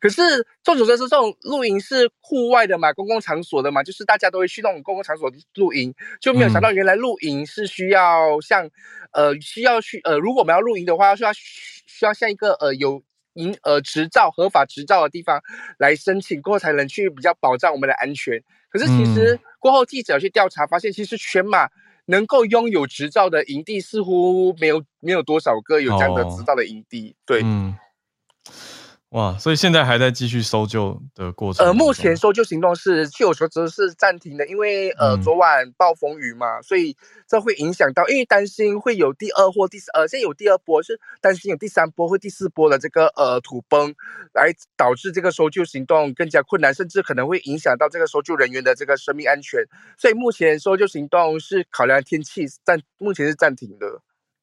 [0.00, 8.70] 可是众所周知，这种露营是户外的嘛，公共场所的嘛，就是大家都会去那种公共场所露营，就没有想到原来露营是需要像
[9.12, 13.02] 呃需要去呃，如果我们要露营的话，需要需要像一个呃有
[13.34, 15.42] 营呃执照合法执照的地方
[15.76, 18.42] 来申请过后才能去比较保障我们的安全。
[18.70, 21.68] 可是其实过后记者去调查发现，其实全马。
[22.06, 27.42] 能够拥有执照的营地似乎没有没有多少个有这样的执照的营地，对。
[29.16, 31.64] 哇，所以现在还在继续搜救的过程。
[31.64, 36.94] 呃，目前搜救行动是据我所知是暂停的，因为呃昨晚暴风雨嘛，所以
[37.26, 43.94] 这会影响到，因为担心会有第二或第呃现在有第二波，是担心有第三波或第四波的这个呃土崩，
[44.34, 49.64] 来导致这个搜救行动更加困难，甚至可能会影响到这个搜救人员的这个生命安全。
[49.96, 54.02] 所以目前搜救行动是考量天气暂，目前是暂停的。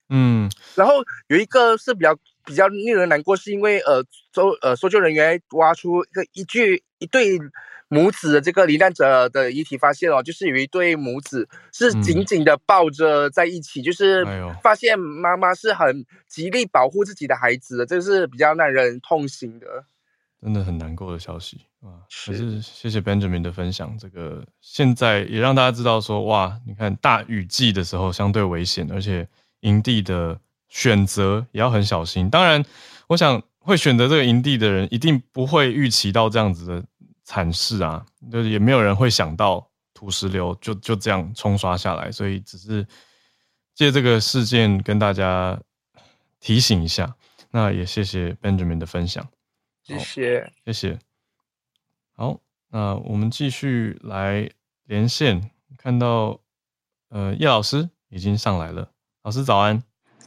[0.09, 0.95] 嗯，然后
[1.27, 2.17] 有一个是比较。
[2.45, 4.03] 比较令人难过，是因为呃，
[4.33, 7.39] 搜呃搜救人员挖出一个一具一对
[7.87, 14.25] 母子的这个罹难者的遗体，发现哦，就是有一对母子是紧紧的抱着在一起，就是
[14.61, 19.85] 发现妈妈是很极力保护自己的孩子的，这是比较让人痛心的，
[20.41, 22.01] 真的很难过的消息啊！
[22.09, 29.27] 是谢谢 Benjamin 的分享，这个现在也让大家知道说，哇，你看大雨季的时候相对危险，而且
[29.61, 30.39] 营地的。
[30.73, 32.27] 选择也要很小心。
[32.31, 32.65] 当然，
[33.05, 36.83] 我想会选择这个营地的人，一定不会预期到这样子的
[37.23, 42.11] 惨事啊，就是也没有人会想到土石流就就这样冲刷下来。
[42.11, 42.85] 所以，只是
[43.75, 45.61] 借这个事件跟大家
[46.39, 47.15] 提醒一下。
[47.51, 49.23] 那也谢谢 Benjamin 的分享，
[49.83, 50.99] 谢谢，谢谢。
[52.15, 54.49] 好，那我们继续来
[54.85, 56.39] 连线，看到
[57.09, 58.89] 呃叶老师已经上来了，
[59.21, 59.83] 老师早安。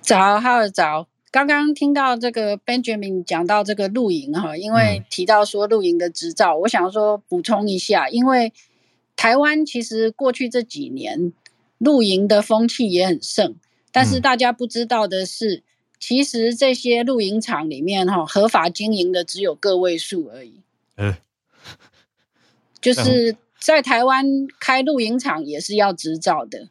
[0.07, 1.09] 早，哈尔早。
[1.33, 8.53] 刚刚听到这个 Benjamin 讲到这个露营哈，因为提到说露营的执照，我想说补充一下，因为
[9.17, 11.33] 台湾其实过去这几年
[11.79, 13.57] 露营的风气也很盛，
[13.91, 15.65] 但是大家不知道的是，
[15.99, 20.61] 其实这些露营场里面哈，合法经营的只有个位数而已。
[20.97, 21.17] 嗯，
[22.81, 24.25] 就是在台湾
[24.61, 26.69] 开露营场也是要执照的。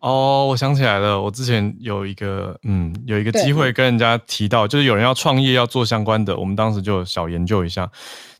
[0.00, 7.90] 哦，我想起来了，我之前有一个，嗯，有一个机会跟人家提到，就是有人要创业要做相关的，我们当时就小研究一下，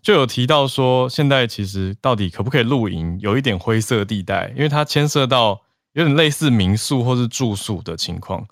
[0.01, 5.61] 就有提到说，现在其实到底可不可以露营，有一点灰色地带，因为它牵涉到
[5.95, 8.47] 有点类似民宿或是住宿的情况，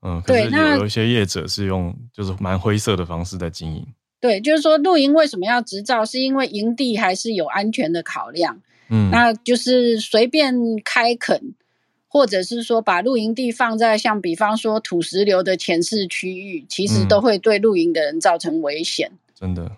[0.00, 3.86] 嗯，可是有有一些业者是用就是蛮灰色的方式在经营。
[4.18, 11.52] 对，就是说露营为什么要执照，是因为营地还是有安全的考量，嗯，那就是随便开垦。
[12.16, 19.12] 或者是说把露营地放在像比方说土石流的前市区域，其实都会对露营的人造成危险。
[19.34, 19.76] 真的，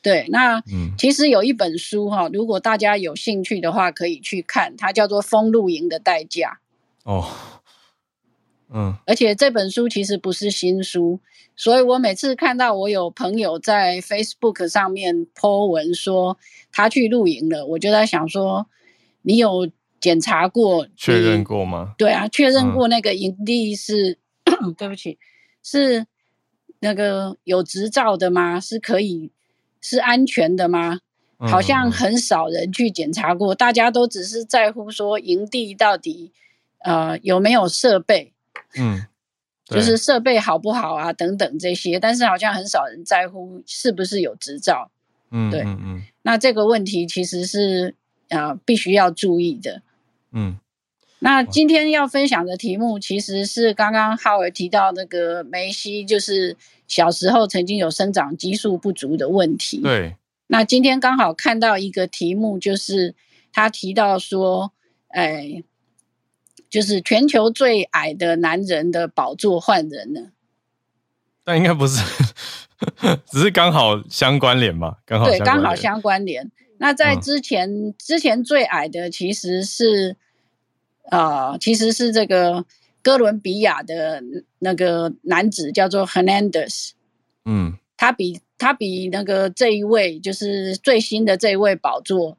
[0.00, 0.24] 对。
[0.28, 0.62] 那
[0.96, 6.60] 其实有一本书哈，如果大家有兴趣的话，可以去看，它叫做《封露营的代价》。
[7.12, 7.26] 哦，
[8.72, 8.94] 嗯。
[9.04, 11.18] 而且这本书其实不是新书，
[11.56, 16.38] 所以我每次看到我有朋友在 Facebook 上面 po 文说
[16.70, 18.68] 他去露营了，我就在想说，
[19.22, 19.68] 你有。
[20.00, 21.94] 检查过，确认过吗？
[21.98, 24.18] 对啊，确认过那个营地是，
[24.78, 25.18] 对不起，
[25.62, 26.06] 是
[26.80, 28.58] 那个有执照的吗？
[28.58, 29.30] 是可以，
[29.80, 31.00] 是安全的吗？
[31.38, 36.32] 好像很少人去检查过，大家都只是在乎说营地到底
[36.80, 38.34] 呃有没有设备，
[38.76, 39.06] 嗯，
[39.64, 44.90] 就是设备好不好啊等等这些，但是好像很少人在乎是不是有执照，
[45.30, 47.94] 嗯，对，嗯嗯，那这个问题其实是
[48.28, 49.80] 啊必须要注意的。
[50.32, 50.58] 嗯，
[51.18, 56.56] 那今天要分享的题目其实是刚刚浩尔提到那个梅西，就是
[56.86, 59.80] 小时候曾经有生长激素不足的问题。
[59.80, 60.16] 对，
[60.46, 63.14] 那今天刚好看到一个题目，就是
[63.52, 64.72] 他提到说，
[65.08, 65.62] 哎，
[66.68, 70.30] 就是全球最矮的男人的宝座换人了。
[71.42, 72.04] 但应该不是，
[73.26, 74.96] 只是刚好相关联嘛？
[75.04, 76.50] 刚好对，刚好相关联。
[76.82, 80.16] 那在之前，之前最矮的其实是，
[81.10, 82.64] 呃，其实是这个
[83.02, 84.22] 哥伦比亚的
[84.60, 86.92] 那个男子叫做 Hernandez，
[87.44, 92.38] 嗯，他比他比那个这一位就是最新的这一位宝座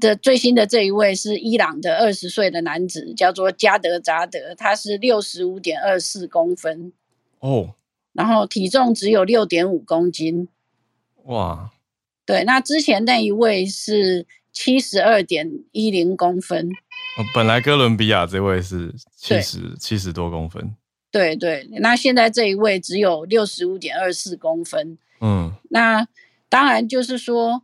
[0.00, 6.92] 的最新的这一位是伊朗的二十岁的男子，叫做加德扎德，他是六十五点二四公分。
[7.38, 7.74] 哦，
[8.14, 10.48] 然后体重只有六点五公斤。
[11.26, 11.70] 哇，
[12.30, 16.68] 对，那之前那一位是七十二点一零公分。
[16.68, 20.74] 哦，本来哥伦比亚这位是七十七十多公分。
[21.10, 24.96] 对对，那现在这一位只有六十五点二四公分。
[25.20, 26.06] 嗯，那
[26.48, 27.62] 当然就是说，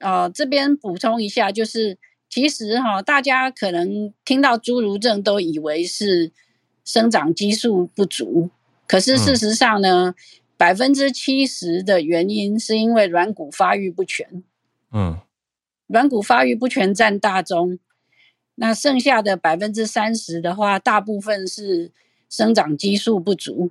[0.00, 1.96] 呃，这边补充一下，就是
[2.28, 6.32] 其实哈，大家可能听到侏儒症都以为是
[6.84, 8.50] 生长激素不足，
[8.88, 10.14] 可是事实上呢，
[10.62, 14.44] 百分之七十的原因是因为软骨发育不全。
[14.92, 15.18] 嗯，
[15.88, 17.80] 软骨发育不全占大宗，
[18.54, 21.90] 那剩下的百分之三十的话，大部分是。
[22.32, 23.70] 生长激素不足，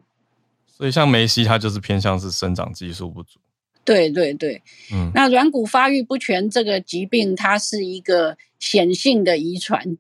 [0.68, 3.40] 所以像梅西，他就是偏向是生长激素不足。
[3.84, 4.62] 对对对，
[4.94, 9.98] 嗯，那软骨发育不全这个疾病，它是一个显性的遗传，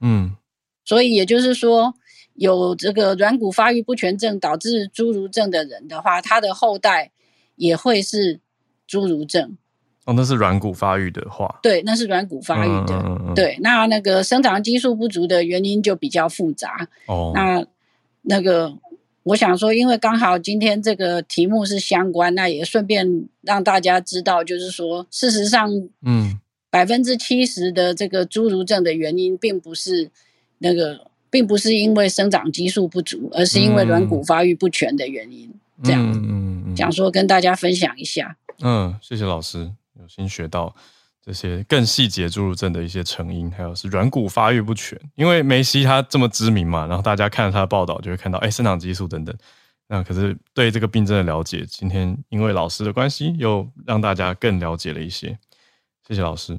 [0.00, 0.36] 嗯，
[0.84, 1.94] 所以也就是说，
[2.40, 7.10] 有这个软骨发育不全症导致侏儒症的人的话，他的后代
[7.56, 8.40] 也会是
[8.88, 9.56] 侏儒症。
[10.06, 13.34] 哦，那是软骨发育的话，对，那是软骨发育的。
[13.34, 16.88] 对，那那个生长激素不足的原因就比较复杂。
[17.06, 17.64] 哦，那。
[18.22, 18.76] 那个，
[19.22, 25.72] 我想说，因为刚好今天这个题目是相关，那也顺便让大家知道，就是说，事实上，
[26.02, 26.38] 嗯，
[26.68, 30.10] 百分之七十的这个侏儒症的原因，并不是
[30.58, 35.50] 那个，并不是因为生长激素不足，而是因为软骨发育不全的原因。
[35.82, 38.36] 这样，嗯，想说跟大家分享一下。
[38.60, 40.74] 嗯，谢谢老师，有新学到。
[41.22, 44.98] 这些更细节侏儒症的一些成因，还有是软骨发育不全。
[45.16, 49.36] 因为梅西他这么知名嘛，然后大家看了他的报道，就会看到哎，生长激素等等。
[49.86, 55.38] 那可是对这个病症的了解，今天因为老师的关系，又让大家更了解了一些。
[56.08, 56.58] 谢谢老师。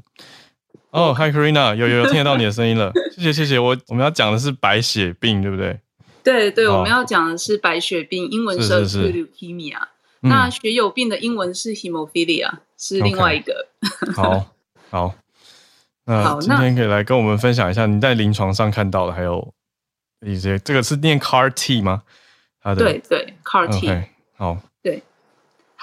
[0.92, 2.92] 哦，Hi Karina，有有有听得到你的声音了。
[3.16, 3.60] 谢谢谢谢。
[3.60, 5.80] 我我们要讲的是白血病，对不对？
[6.24, 9.78] 对对，我们要讲的是白血病，英文是 leukemia。
[10.24, 13.68] 那血友病的英文是 hemophilia，是另外一个。
[14.14, 14.54] 好，
[14.92, 15.16] 好，
[16.06, 19.52] 那今天可以来跟我们分享一下你在临床上看到的，还有
[20.24, 22.04] 一些这个是念 CAR T 吗？
[22.78, 23.88] 对对，CAR T。
[24.38, 24.60] 好，对，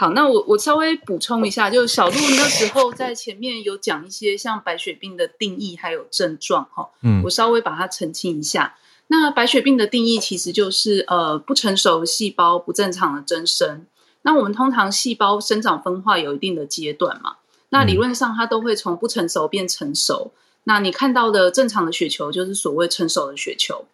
[0.01, 8.77] 好，那我我稍微补充一下，就小鹿那时候在前面有讲一些像白血病的定义还有症状哈，嗯，我稍微把它澄清一下。
[9.09, 13.85] 那白血病的定义其实就是呃不成熟细胞不正常的增生。
[14.23, 17.39] 那我们通常细胞生长分化有一定的阶段嘛？
[17.71, 20.31] 那理论上它都会从不成熟变成熟。
[20.63, 23.85] 那你看到的正常的血球就是所谓成熟的血球。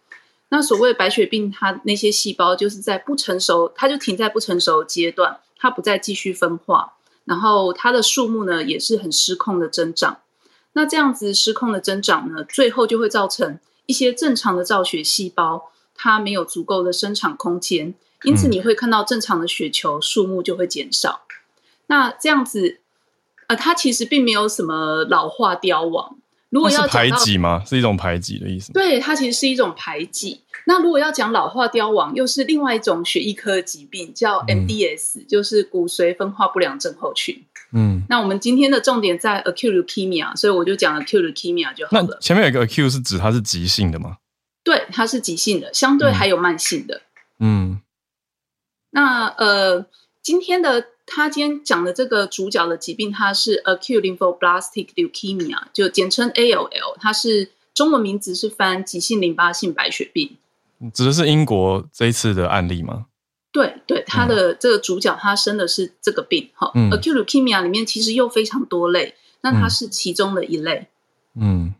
[0.50, 6.92] 那所谓白血病，它那些细胞就是在不成熟，它就停在不成熟阶段，它不再继续分化，
[7.24, 10.20] 然后它的数目呢也是很失控的增长。
[10.74, 17.94] 那这样子失控的增长呢，最后就会造成一些正常的造血细胞它没有足够的生产空间。
[18.24, 21.22] 因此你会看到正常的血球数目就会减少。
[21.86, 22.80] 那这样子，
[23.46, 26.18] 呃，它其实并没有什么老化凋亡。
[26.50, 27.64] 如果要排挤吗？
[27.64, 28.70] 是一种排挤的意思。
[28.74, 30.42] 对，它其实是一种排挤。
[30.66, 37.44] 那如果要讲老化凋亡，又是另外一种血液科的疾病，叫 MDS，就是骨髓分化不良症候群。
[37.72, 38.02] 嗯。
[38.08, 42.18] 那我们今天的重点在 acute leukemia，所以我就讲 acute leukemia 就好了。
[42.20, 44.16] 前面有一个 acute 是指它是急性的吗？
[44.62, 47.02] 对，它是急性的，相对还有慢性的。
[47.38, 47.80] 嗯。
[48.90, 49.84] 那呃，
[50.22, 60.38] 今天的他今天讲的这个主角的疾病，它是 acute lymphoblastic leukemia，就简称 ALL，它是中文名字是翻急性淋巴性白血病。
[60.92, 63.06] 指的是英国这一次的案例吗？
[63.52, 66.72] 对对，他的这个主角他生的是这个病哈。
[66.90, 70.88] acute leukemia 里面其实又非常多类，那它是其中的一类。
[71.36, 71.74] 嗯，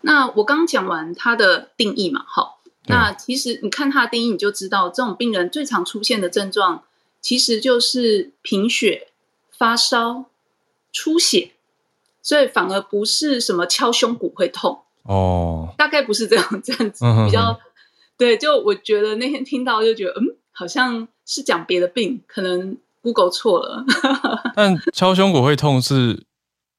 [0.00, 2.60] 那我刚讲完它的定义嘛，好。
[2.86, 6.82] 那其实你看它的定义，你就知道这种病人最常出现的症状，
[7.20, 9.08] 其实就是贫血、
[9.50, 10.24] 发烧、
[10.90, 11.52] 出血，
[12.22, 17.60] 所以反而不是什么敲胸骨会痛哦，大概不是这样这样子比较
[18.20, 18.36] 对。
[18.36, 23.84] 就我觉得那天听到就觉得，嗯，好像是讲别的病，可能 Google 错了。
[24.54, 26.24] 但敲胸骨会痛是，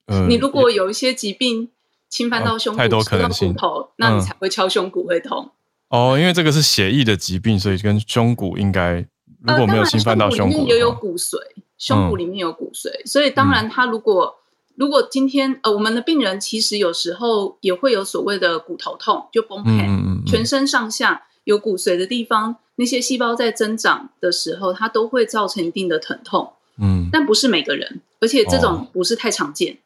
[0.05, 1.69] 呃，你如果有一些疾病
[2.09, 5.51] 侵犯到胸骨、太多可能性，骨头，那你才会敲胸骨会痛。
[5.89, 9.05] 哦，因为这个是血液的疾病，所以跟胸骨应该
[9.41, 11.35] 如果没有侵犯到胸骨，也有骨髓，
[11.77, 14.35] 胸骨里面有骨髓，所以当然他如果
[14.75, 26.53] 如果今天呃我们的病人其实有时候也会有所谓的骨头痛，就崩盘，全身上下有骨髓的地方，那些细胞在增长的时候，它都会造成一定的疼痛。
[26.77, 29.77] 嗯，但不是每个人，而且这种不是太常见。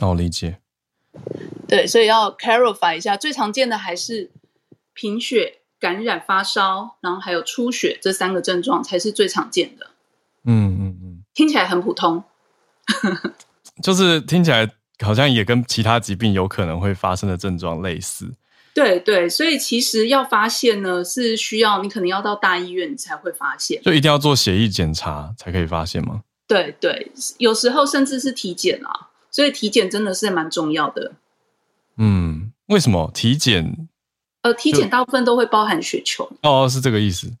[0.00, 0.58] 哦，理解。
[1.66, 4.30] 对，所以要 clarify 一下，最常见的还是
[4.92, 9.86] 贫血、感染、发烧，然后还有出血这三个症状才是最常见的。
[10.44, 12.22] 嗯嗯嗯，听起来很普通，
[13.82, 18.32] 就是听起来好像也跟其他疾病有可能会发生的症状类似。
[18.76, 26.22] 对对，所以其实要发现呢，是需要你可能要到大医院你才会发现，就一定要做血液检查才可以发现吗？
[26.46, 31.12] 对对，有时候甚至是体检啊，所以体检真的是蛮重要的。
[31.96, 33.88] 嗯，为什么体检？
[34.42, 36.30] 呃，体检大部分都会包含血球。
[36.42, 37.32] 哦，是这个意思。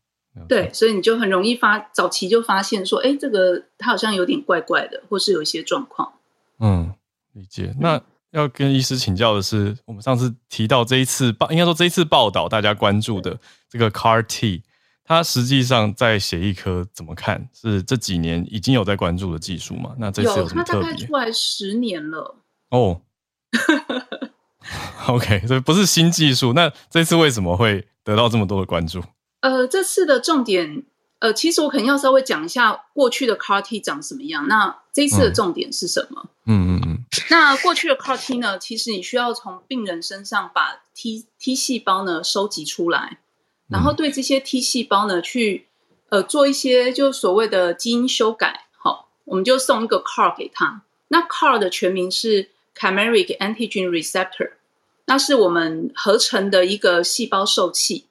[0.48, 6.14] 对，所以你就很容易发早期就发现说，哎，这个它好像有点怪怪的，或是有一些状况。
[6.60, 6.94] 嗯，
[7.34, 7.74] 理解。
[7.78, 8.02] 那。
[8.32, 13.38] 要跟医师请教的是，我们上次提到这一次报，应该说这一次报道大家关注的
[13.70, 14.62] 这个 CAR T，
[15.04, 17.48] 它实际上在血液科怎么看？
[17.54, 19.94] 是这几年已经有在关注的技术吗？
[19.98, 20.82] 那这次有什么特别？
[20.82, 22.36] 它大概出来十年了。
[22.70, 23.00] 哦，
[25.06, 26.52] OK，所以不是新技术。
[26.52, 29.02] 那这次为什么会得到这么多的关注？
[29.40, 30.84] 呃，这次的重点。
[31.26, 34.46] 呃，其实我可能要稍微讲一下过去的 CAR T 长什么样。
[34.46, 36.26] 那这一次的重点是什么？
[36.46, 37.04] 嗯嗯嗯。
[37.30, 38.56] 那过去的 CAR T 呢？
[38.60, 43.18] 其实你需要从病人身上把 T T 细胞呢收集出来，
[43.68, 45.66] 然后对这些 T 细胞呢去
[46.10, 48.66] 呃做一些就所谓的基因修改。
[48.78, 50.82] 好，我们就送一个 CAR 给他。
[51.08, 54.52] 那 CAR 的全名是 Chimeric Antigen Receptor，
[55.06, 58.04] 那是我们合成的一个细胞受器。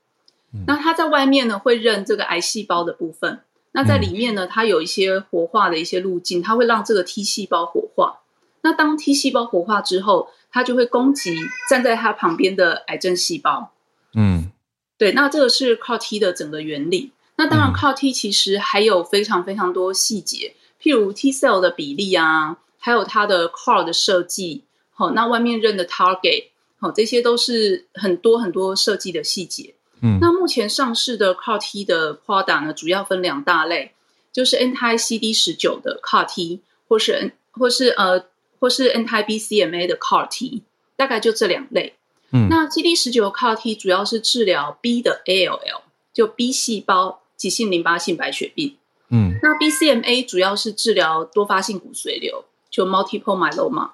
[0.67, 3.37] 那它在外面呢，会认这个癌细胞的部分；
[3.71, 8.21] 那在里面呢，它有一些活化的一些路径，它会让这个 T 细胞活化。
[8.61, 11.35] 那当 T 细胞活化之后，它就会攻击
[11.69, 13.71] 站在它旁边的癌症细胞。
[14.15, 14.51] 嗯，
[14.97, 15.11] 对。
[15.11, 17.11] 那这个是靠 T 的整个原理。
[17.37, 24.63] 那当然，靠 T 其实还有非常非常多细节，譬如 T cell 的比例啊，还有它的 core 的设计。
[24.91, 26.45] 好，那外面认的 target，
[26.79, 29.75] 好，这些都是很多很多设计的细节。
[30.21, 33.93] 那目前上市的 CAR T 的 product 呢，主要分两大类，
[34.31, 38.25] 就是 anti CD 十九的 CAR T，或是 N 或是呃
[38.59, 40.63] 或是 anti BCMA 的 CAR T，
[40.95, 41.95] 大概就这两类。
[42.31, 45.81] 嗯，那 CD 十九 CAR T 主要是治疗 B 的 ALL，
[46.13, 48.77] 就 B 细胞急性淋巴性白血病。
[49.09, 53.91] 嗯，那 BCMA 主要是治疗多发性骨髓瘤，就 multiple myeloma。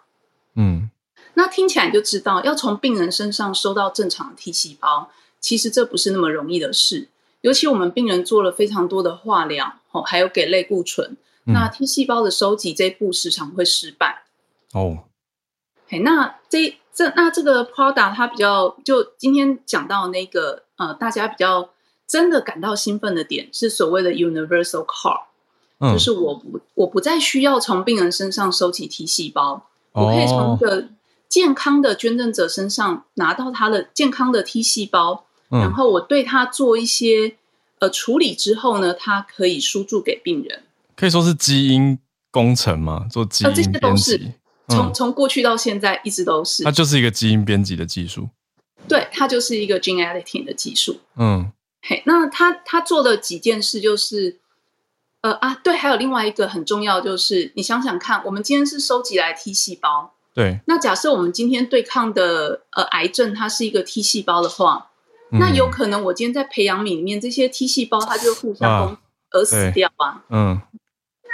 [0.55, 0.89] 嗯，
[1.36, 5.12] 那听起来就知道，要从病人身上收到正常的 T 细胞。
[5.42, 7.10] 其实这不是那么容易的事，
[7.42, 14.24] 尤其我们病人做了非常多的化疗，哦，还有给类固醇，那 T 细胞的收集这一步时常会失败。
[14.74, 15.06] 哦，
[15.88, 21.72] 嘿，那这这那这个 product 它比较就今天讲到那个呃，大家比较
[22.08, 30.89] 真的感到兴奋的点是所谓的 universal CAR，就是我不我不再需要从病人身上收集 T 细胞，我可以从一个
[31.28, 35.26] 健康的捐赠者身上拿到他的健康的 T 细胞。
[35.52, 37.36] 然后我对它做一些
[37.80, 40.64] 呃处理之后呢，它可以输注给病人，
[40.95, 41.99] 可以说是基因
[42.32, 43.06] 工程吗？
[43.12, 44.32] 做基因编辑，
[44.70, 46.64] 从从过去到现在一直都是。
[46.64, 48.30] 它就是一个基因编辑的技术，
[48.88, 51.02] 对，它就是一个 gene editing 的技术。
[51.18, 54.39] 嗯，嘿，那他他做的几件事就是，
[55.20, 64.88] 呃啊，对，还有另外一个很重要就是，你想想看，我们今天是收集来 T 细胞，对，那假设我们今天对抗的呃癌症它是一个 T 细胞的话。
[65.32, 68.98] 那有可能，我今天在培养皿里面这些 T 细胞，它就互相攻
[69.32, 70.24] 而死掉啊。
[70.30, 70.62] 嗯，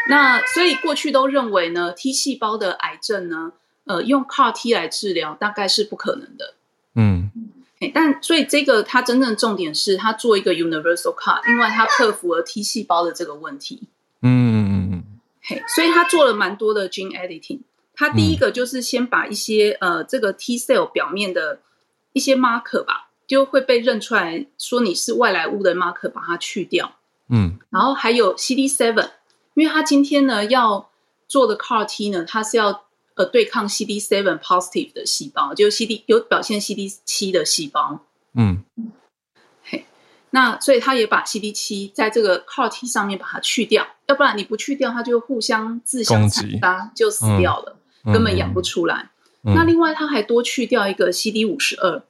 [0.09, 3.53] 那所以过去都认为呢，T 细胞的癌症呢，
[3.85, 6.53] 呃，用 CAR T 来治疗大概是不可能的。
[6.93, 7.31] 嗯，
[7.93, 13.87] 但所以这个它真正重点是它做一个 universal CAR，另外它克服了 T 细胞的这个问题。
[14.21, 15.03] 嗯嗯嗯嗯。
[15.41, 17.61] 嘿，所以它做了蛮多的 gene editing。
[17.95, 21.61] 它第一个就是先把一些呃这个 T cell 表面的
[22.13, 23.06] 一些 marker 吧。
[23.27, 26.95] 就会被认出来说你是外来物的 marker，把它去掉。
[27.29, 29.09] 嗯，然后还有 CD7，
[29.53, 30.89] 因为他今天呢要
[31.27, 37.99] 做的 CAR T 呢，它是要呃对抗 CD7 positive 的细胞，就 CD 有表现 CD7 的细胞。
[38.33, 38.63] 嗯，
[39.63, 39.85] 嘿，
[40.29, 47.75] 那所以他也把 CD7 在这个 CAR T 上面把它去掉，要不然你不去掉，它就互相自相残杀，就死掉了，
[48.05, 49.09] 根本养不出来。
[49.41, 52.01] 那另外他还多去掉一个 CD 五十二。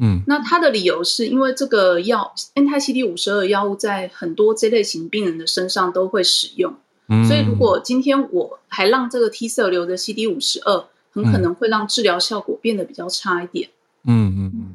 [0.00, 6.74] 嗯，那他的理由是因为这个药 anti CD 五十二药物在很多这类型病人的身上都会使用，
[7.08, 13.68] 嗯所以如果今天我还让这个 T cell 留着 CD 五十二，很可能会让治疗效果变得比较差一点。
[14.04, 14.74] 嗯嗯嗯，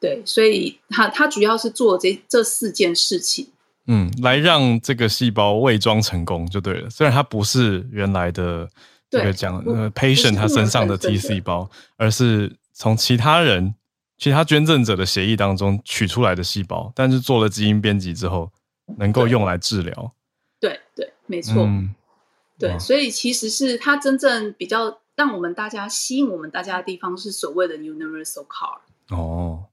[0.00, 3.48] 对，所以他他主要是做这这四件事情。
[3.88, 6.88] 嗯，来让这个细胞伪装成功就对了。
[6.88, 8.68] 虽然它不是原来的
[9.10, 13.74] 这个讲呃 patient 他身上的 T 细胞，而是从其他人、
[14.22, 18.52] 其他捐赠者的协议当中取出来的细胞，但是做了基因编辑之后，
[18.98, 20.14] 能够用来治疗。
[20.60, 21.68] 对对，没错。
[22.56, 28.78] 对，所以其实是它真正比较让我们大家吸引我们大家的地方，是所谓的 universal car。
[29.08, 29.64] 哦，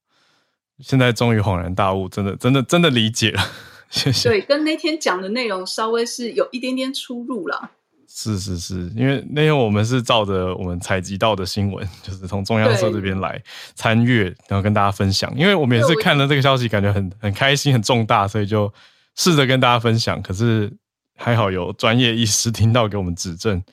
[0.80, 3.43] 现在终于恍然大悟，真的，真的，真的理解了。
[3.91, 4.30] 谢谢。
[4.30, 7.70] 对，跟那天讲的内容稍微是有一点点出入了。
[8.12, 13.41] 是是是，因为那天我们是照着我们采集到的新闻，就是从中央社这边来
[13.76, 15.32] 参阅，然后跟大家分享。
[15.38, 18.74] 因为我们也是看了这个消息，感觉很很开心、很重大，所以就
[19.16, 20.22] 试着跟大家分享。
[20.22, 20.70] 可是
[21.16, 23.64] 还好有专业医师 听到给我们指正，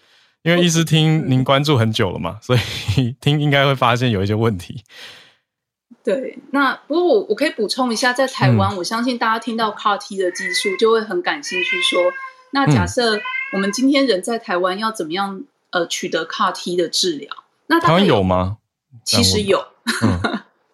[0.42, 2.54] 因为医师 听您关注很久了嘛，所
[2.98, 4.84] 以 听应该会发现有一些问题。
[6.04, 11.80] 对，那不过我我可以补充一下，在台湾，我相信大家听到 CAR T 的技术就会很感兴趣。
[11.82, 12.00] 说，
[12.52, 13.18] 那假设
[13.52, 17.32] 我们今天人在台湾要怎么样呃取得 CAR T 的治疗？
[17.68, 18.58] 那台湾有吗？
[19.04, 19.64] 其实有，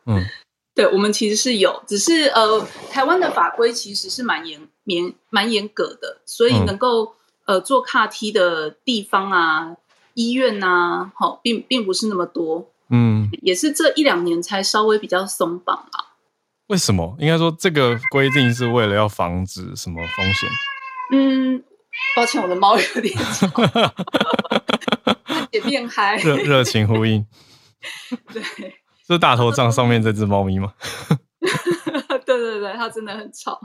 [0.07, 0.25] 嗯，
[0.75, 7.15] 对，我们其实是有，只是呃，台湾的法规其实是蛮严严蛮严格的，所以能够
[7.45, 9.77] 呃做 CAR T 的地方啊、
[10.15, 12.71] 医院啊，好，并并不是那么多。
[12.89, 16.17] 嗯，也是这一两年才稍微比较松绑啊。
[16.69, 17.17] 为什么？
[17.19, 20.49] 应该说这个规定是为了要防止什么风险？
[21.13, 21.63] 嗯，
[22.17, 23.49] 抱歉，我的猫有点吵，
[25.53, 27.27] 也变嗨，热 热情呼应。
[28.33, 28.43] 对，
[29.07, 30.73] 是大头像上面这只猫咪吗？
[32.25, 33.61] 对对对，它真的很吵。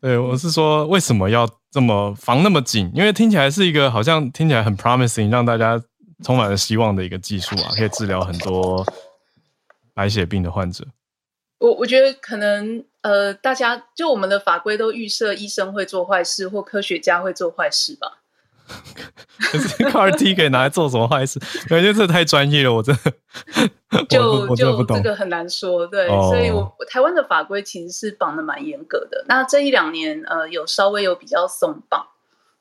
[0.00, 2.90] 对，我是说，为什么要这么防那么紧？
[2.94, 5.82] 因为听起来是一个好像听起来很 promising，让大家。
[6.24, 8.86] 充满了希望的一个技术啊，可以治疗很多
[9.92, 10.86] 白血病的患者。
[11.62, 18.18] 我我觉得可能呃，大家就我们的法规都预设医生会做坏事，或科学家会做坏事吧。
[19.38, 21.38] 可是 CAR T 可以拿来做什么坏事？
[21.68, 23.12] 感觉这太专业了，我真的
[24.08, 25.86] 就就这个很难说。
[25.86, 29.24] 对，所以我台湾的法规其实是绑的蛮严格的。
[29.28, 32.06] 那这一两年呃，有稍微有比较松绑。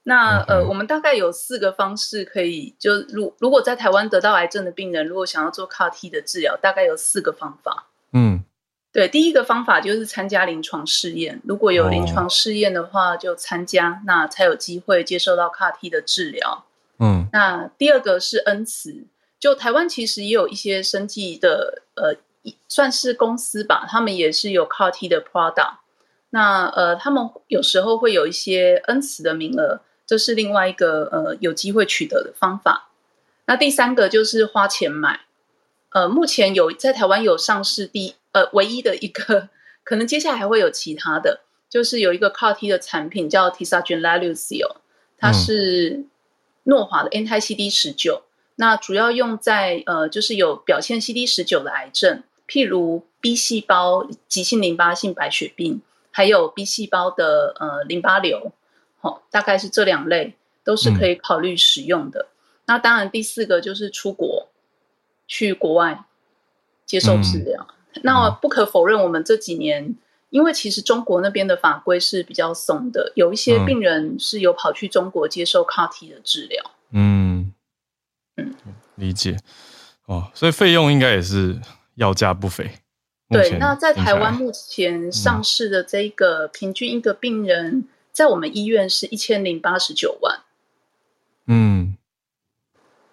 [0.04, 7.86] 那呃，我们大概有四个方式可以，就如如果在台湾得到癌症的病人，如果想要做 CAR T 的治疗，大概有四个方法。
[8.12, 8.44] 嗯，
[8.94, 16.66] 对，第一个方法就是参加临床试验，如果有临床试验的话，就参加，那才有机会接受到 CAR T 的治疗。
[17.00, 19.06] 嗯，那第二个是恩慈，
[19.40, 22.16] 就台湾其实也有一些生技的呃，
[22.68, 25.76] 算是公司吧，他们也是有 CAR T 的 product。
[26.32, 29.82] 那呃，他们有时候会有一些恩慈的名额。
[30.06, 32.90] 这是另外一个呃有机会取得的方法。
[33.46, 35.22] 那第三个就是花钱买。
[35.92, 39.50] 呃，目前有在台湾有上市第呃唯一的一个，
[39.84, 44.56] 可能接下来还会有其他的，就是有一个 CAR T 的产品叫 t i s a g e n l a l u c
[44.58, 44.78] i o
[45.18, 46.06] 它是
[46.64, 48.24] 诺华的 Anti CD 十九。
[48.56, 58.52] 那主要用在呃就是有表现 CD 十九的癌症，譬如 B 细胞急性淋巴性白血病，还有 B 细胞的呃淋巴瘤。
[59.00, 62.28] 好，大概是这两类都是可以考虑使用的。
[62.68, 64.50] 那当然，第四个就是出国
[65.28, 66.06] 去国外
[66.86, 67.68] 接受治疗。
[68.04, 69.96] 那不可否认，我们这几年，
[70.30, 76.72] 因为其实中国那边的法规是比较松的，有一些病人是有跑去中国接受 CAR T 的治疗。
[76.92, 77.54] 嗯
[78.38, 78.56] 嗯，
[78.96, 79.38] 理解。
[80.06, 81.60] 哦，所以费用应该也是
[81.96, 82.72] 要价不菲。
[83.30, 87.88] 对，那在台湾目前上市的这个平均一个病人。
[88.14, 90.42] 在我们医院是一千零八十九万，
[91.46, 91.96] 嗯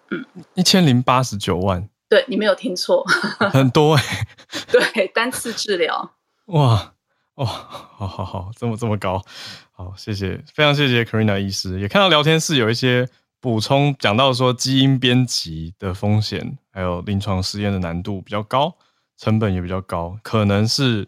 [0.09, 3.03] 嗯，一千零八十九万，对你没有听错，
[3.53, 4.03] 很多哎，
[4.71, 6.15] 对，单次治疗，
[6.47, 6.95] 哇
[7.35, 9.23] 哇，好好好，这么这么高，
[9.71, 13.07] 好，谢谢，非常谢谢 Karina 医师，也看到聊天室有一些
[13.39, 18.75] 补充，讲到说基因编辑的风险，还有临床试验的难度比较高，
[19.17, 21.07] 成本也比较高，可能是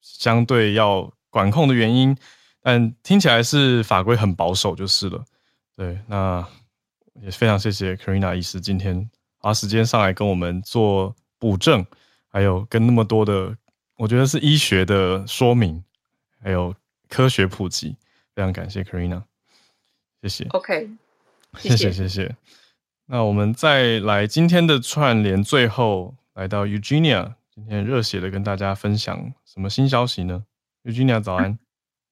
[0.00, 2.16] 相对要管控的原因。
[2.60, 5.24] 但听起来是法规很保守就是了，
[5.76, 6.44] 对，那
[7.22, 9.08] 也非常谢谢 Karina 医师今天
[9.38, 11.84] 花时间上来跟我们做补正，
[12.28, 13.56] 还有跟那么多的，
[13.96, 15.82] 我觉得是医学的说明，
[16.42, 16.74] 还有
[17.08, 17.96] 科学普及，
[18.34, 19.22] 非常感谢 Karina，
[20.20, 20.44] 谢谢。
[20.50, 20.90] OK，
[21.58, 22.36] 谢谢谢谢。
[23.06, 30.44] 那我们再来今天的串联，最后来到 Eugenia，今天热血的跟大家分享什么新消息呢
[30.84, 31.58] ？Eugenia 早安。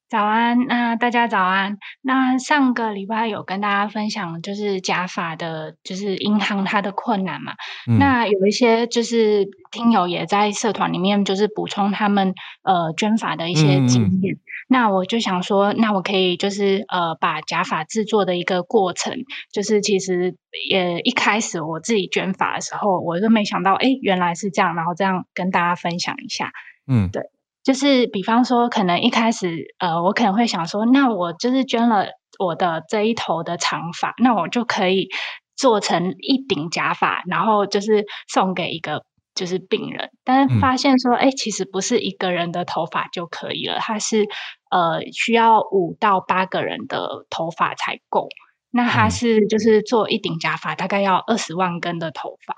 [0.08, 1.78] 早安，那大家早安。
[2.00, 7.54] 那上个礼拜有跟大家分享，就是假发的，就是银行它的困难嘛。
[7.98, 14.38] 那有一些就是听友也在社团里面，就是补充他们呃捐发的一些经验。
[14.68, 19.12] 那我就想说，那我可以就是呃把假发制作的一个过程，
[19.52, 20.36] 就是其实
[20.68, 26.52] 也一开始我自己捐发的时候，我都没想到，哎，原来是这样，然后这样跟大家分享一下。
[26.86, 27.22] 嗯，对。
[27.66, 32.06] 就是比方说，可能一开始，呃，我可能会想说，那我就是捐了
[32.38, 35.08] 我的这一头的长发，那我就可以
[35.56, 39.02] 做成一顶假发，然后就是送给一个
[39.34, 40.10] 就是病人。
[40.22, 44.26] 但是发现说，哎，其实不是一个人的头发就可以了，它是
[44.70, 48.28] 呃需要五到八个人的头发才够。
[48.70, 52.54] 那它是就是做一顶假发，大概要二十万根的头发，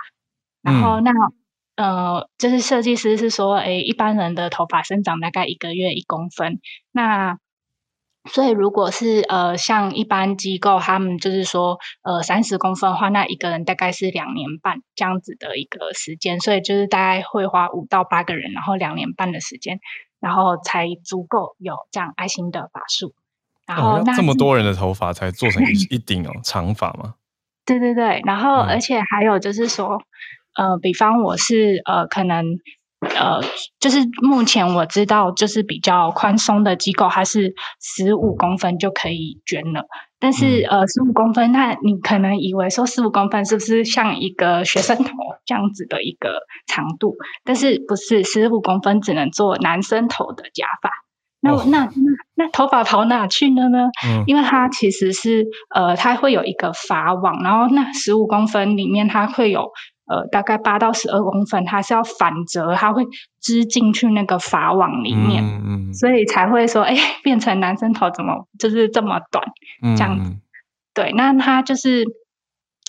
[0.61, 1.13] 然后那。
[1.79, 6.59] 呃，就是设计师是说，诶，一般人的头发生长大概一个月一公分，
[6.91, 7.39] 那
[8.29, 19.79] 所以如果是呃像一般机构，他们就是说，呃三十公分的话，那一个人大概是两年半这样子的一个时间，所以就是大概会花五到八个人，然后两年半的时间，
[20.19, 23.15] 然后才足够有这样爱心的法术。
[23.69, 27.15] 然后这么多人的头发才做成一 顶哦长发吗？
[27.65, 30.03] 对对对，然后而且还有就是说。
[30.59, 32.45] 呃，比方我是呃，可能
[33.01, 33.41] 呃，
[33.79, 39.85] 就是目前我知道就是比较宽松的机构，它是十五公分就可以捐了。
[40.19, 45.13] 但是呃，十五公分，那你可能以为说十五公分是不是像一个学生头
[45.47, 47.15] 这样子的一个长度？
[47.45, 50.91] 但是不是十五公分只能做男生头的假发？
[51.41, 51.93] 那那那
[52.35, 53.91] 那头发跑哪去了呢？
[54.05, 59.71] 嗯，因为它其实是呃，它会有一个发网，然后那十五公分里面它会有。
[60.09, 63.05] 呃，大概八到十二公分，它是要反折，它会
[63.41, 69.45] 织进去那个法网里面，所以才会说，哎，变成男生头怎么就是这么短
[69.97, 70.33] 这样子？
[70.95, 72.05] 对，那它就是，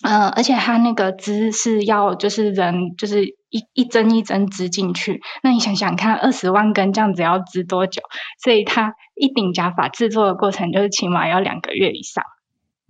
[0.01, 8.01] 呃，而且它那个织是要就是人就是一一针一针织进去，那你想想看，二十万根这样子要织多久？
[8.41, 12.23] 所以它一顶假发制作的过程就是起码要两个月以上。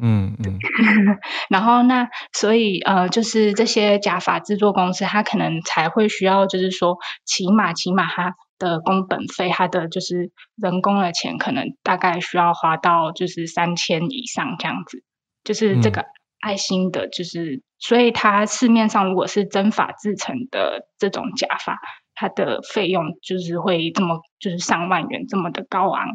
[0.02, 0.58] 嗯嗯，
[1.50, 15.04] 然后那所以呃，就是这些假发制作公司，它可能才会需要，就是说起码起码它的工本费，它的就是人工的钱，可能大概需要花到就是三千以上这样子。
[15.44, 16.06] 就是这个
[16.40, 21.78] 爱心的，就是所以它市面上如果是真发制成的这种假发，
[22.16, 26.08] 它的费用就是会这么就是上万元这么的高昂。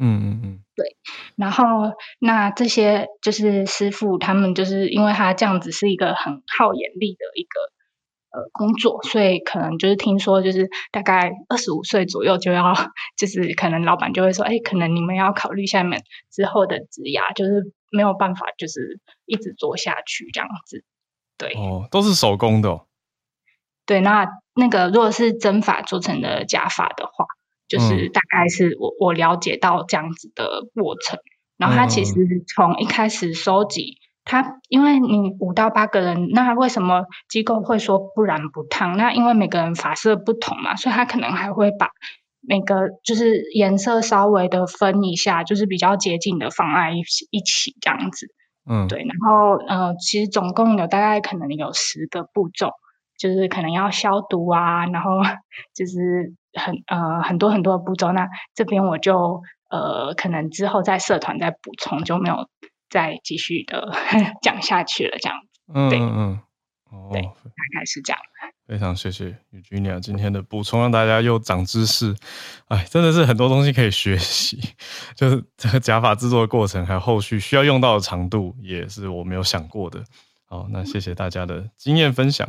[0.00, 0.64] 嗯嗯嗯。
[0.74, 0.96] 对，
[1.36, 12.72] 然后那这些就是师傅，他们就是因为他这样子是一个很耗眼力的一个呃工作，所以可能就是听说就是大概二十五岁左右就要，
[13.18, 20.82] 就是可能老板就会说，哎，可能你们要考虑下面之后的职涯，就是没有办法就是一直做下去这样子。
[21.36, 22.80] 对，哦，都是手工的。
[23.84, 27.26] 对，那那个如果是针法做成的假发的话。
[27.70, 31.20] 就是大概是我我了解到这样子的过程，
[31.56, 32.14] 然后他其实
[32.48, 38.96] 从一开始收集，他因为你五到八个人，那为什么机构会说不染不烫？
[38.96, 41.90] 那因为每个人发色不同嘛，所以他可能还会把
[42.40, 48.26] 每个就是颜色稍微的分一下，就是比较接近的放在一起一起这样子。
[48.68, 52.72] 嗯，对，然后呃，其实总共有大概可能有十个步骤。
[53.20, 55.10] 就是可能要消毒啊，然后
[55.76, 58.12] 就是很呃很多很多的步骤。
[58.12, 62.48] 那这边我就呃可能之后在社团再补充，就没有
[62.88, 63.92] 再继续的
[64.42, 65.18] 讲下去了。
[65.18, 66.40] 这样子，嗯
[66.92, 68.20] 嗯，对，大概是这样。
[68.66, 72.14] 非常谢谢 Eugenia 今天的补充，让大家又长知识。
[72.68, 74.60] 哎，真的是很多东西可以学习。
[75.16, 80.04] 就是这个假发制作的过程，还有后续需要用到的长度，也是我没有想过的。
[80.46, 82.48] 好，那谢谢大家的经验分享。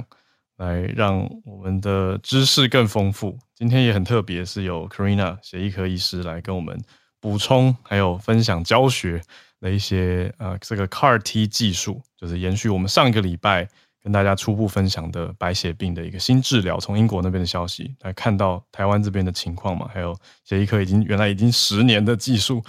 [0.61, 3.35] 来让我们的知识更丰富。
[3.55, 6.79] 今天也很特别，是有 Karina 血液科医师来跟我们
[7.19, 9.19] 补充，还有分享教学
[9.59, 13.67] 的一些呃这个 CAR T 技术，就是延续我们上一个礼拜
[14.03, 22.63] 跟大家初步分享的白血病的一个新治疗，从英国那边的消息来看到台湾这边的情况嘛，还有血液科已经原来已经十年的技术，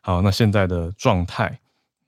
[0.00, 1.56] 好，那现在的状态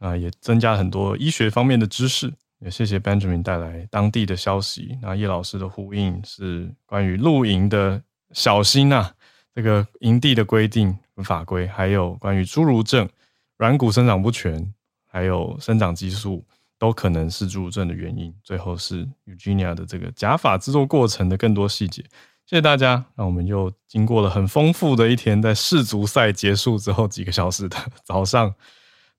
[0.01, 2.33] 啊也增加很多医学方面的知识。
[2.61, 4.99] 也谢谢 Benjamin 带来当地的消息。
[5.03, 8.03] 那叶老师的呼应是关于露营的
[8.33, 9.11] 小心呐，
[9.55, 13.09] 这个营地的规定法规，还有关于侏儒症、
[13.57, 14.73] 软骨生长不全，
[15.07, 16.45] 还有生长激素，
[16.79, 18.35] 都可能是侏儒症的原因。
[18.43, 22.03] 最后是 Eugenia 的这个假发制作过程的更多细节。
[22.47, 23.05] 谢谢大家。
[23.15, 28.55] 那我们又经过了很丰富的一天，在世足赛结束之后几个小时的 早上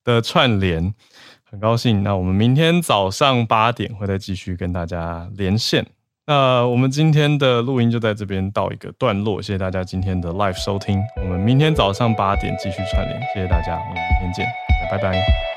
[0.03, 0.93] 的串联，
[1.51, 2.01] 很高兴。
[2.01, 5.85] 那我们明天早上八点会再继续跟大家连线。
[6.25, 11.01] 那我们今天的录音就在这边到一个段落，谢谢大家今天的 live 收听。
[11.21, 14.45] 我们明天早上八点继续串联，谢谢大家，我们明天见，
[14.89, 15.50] 拜拜。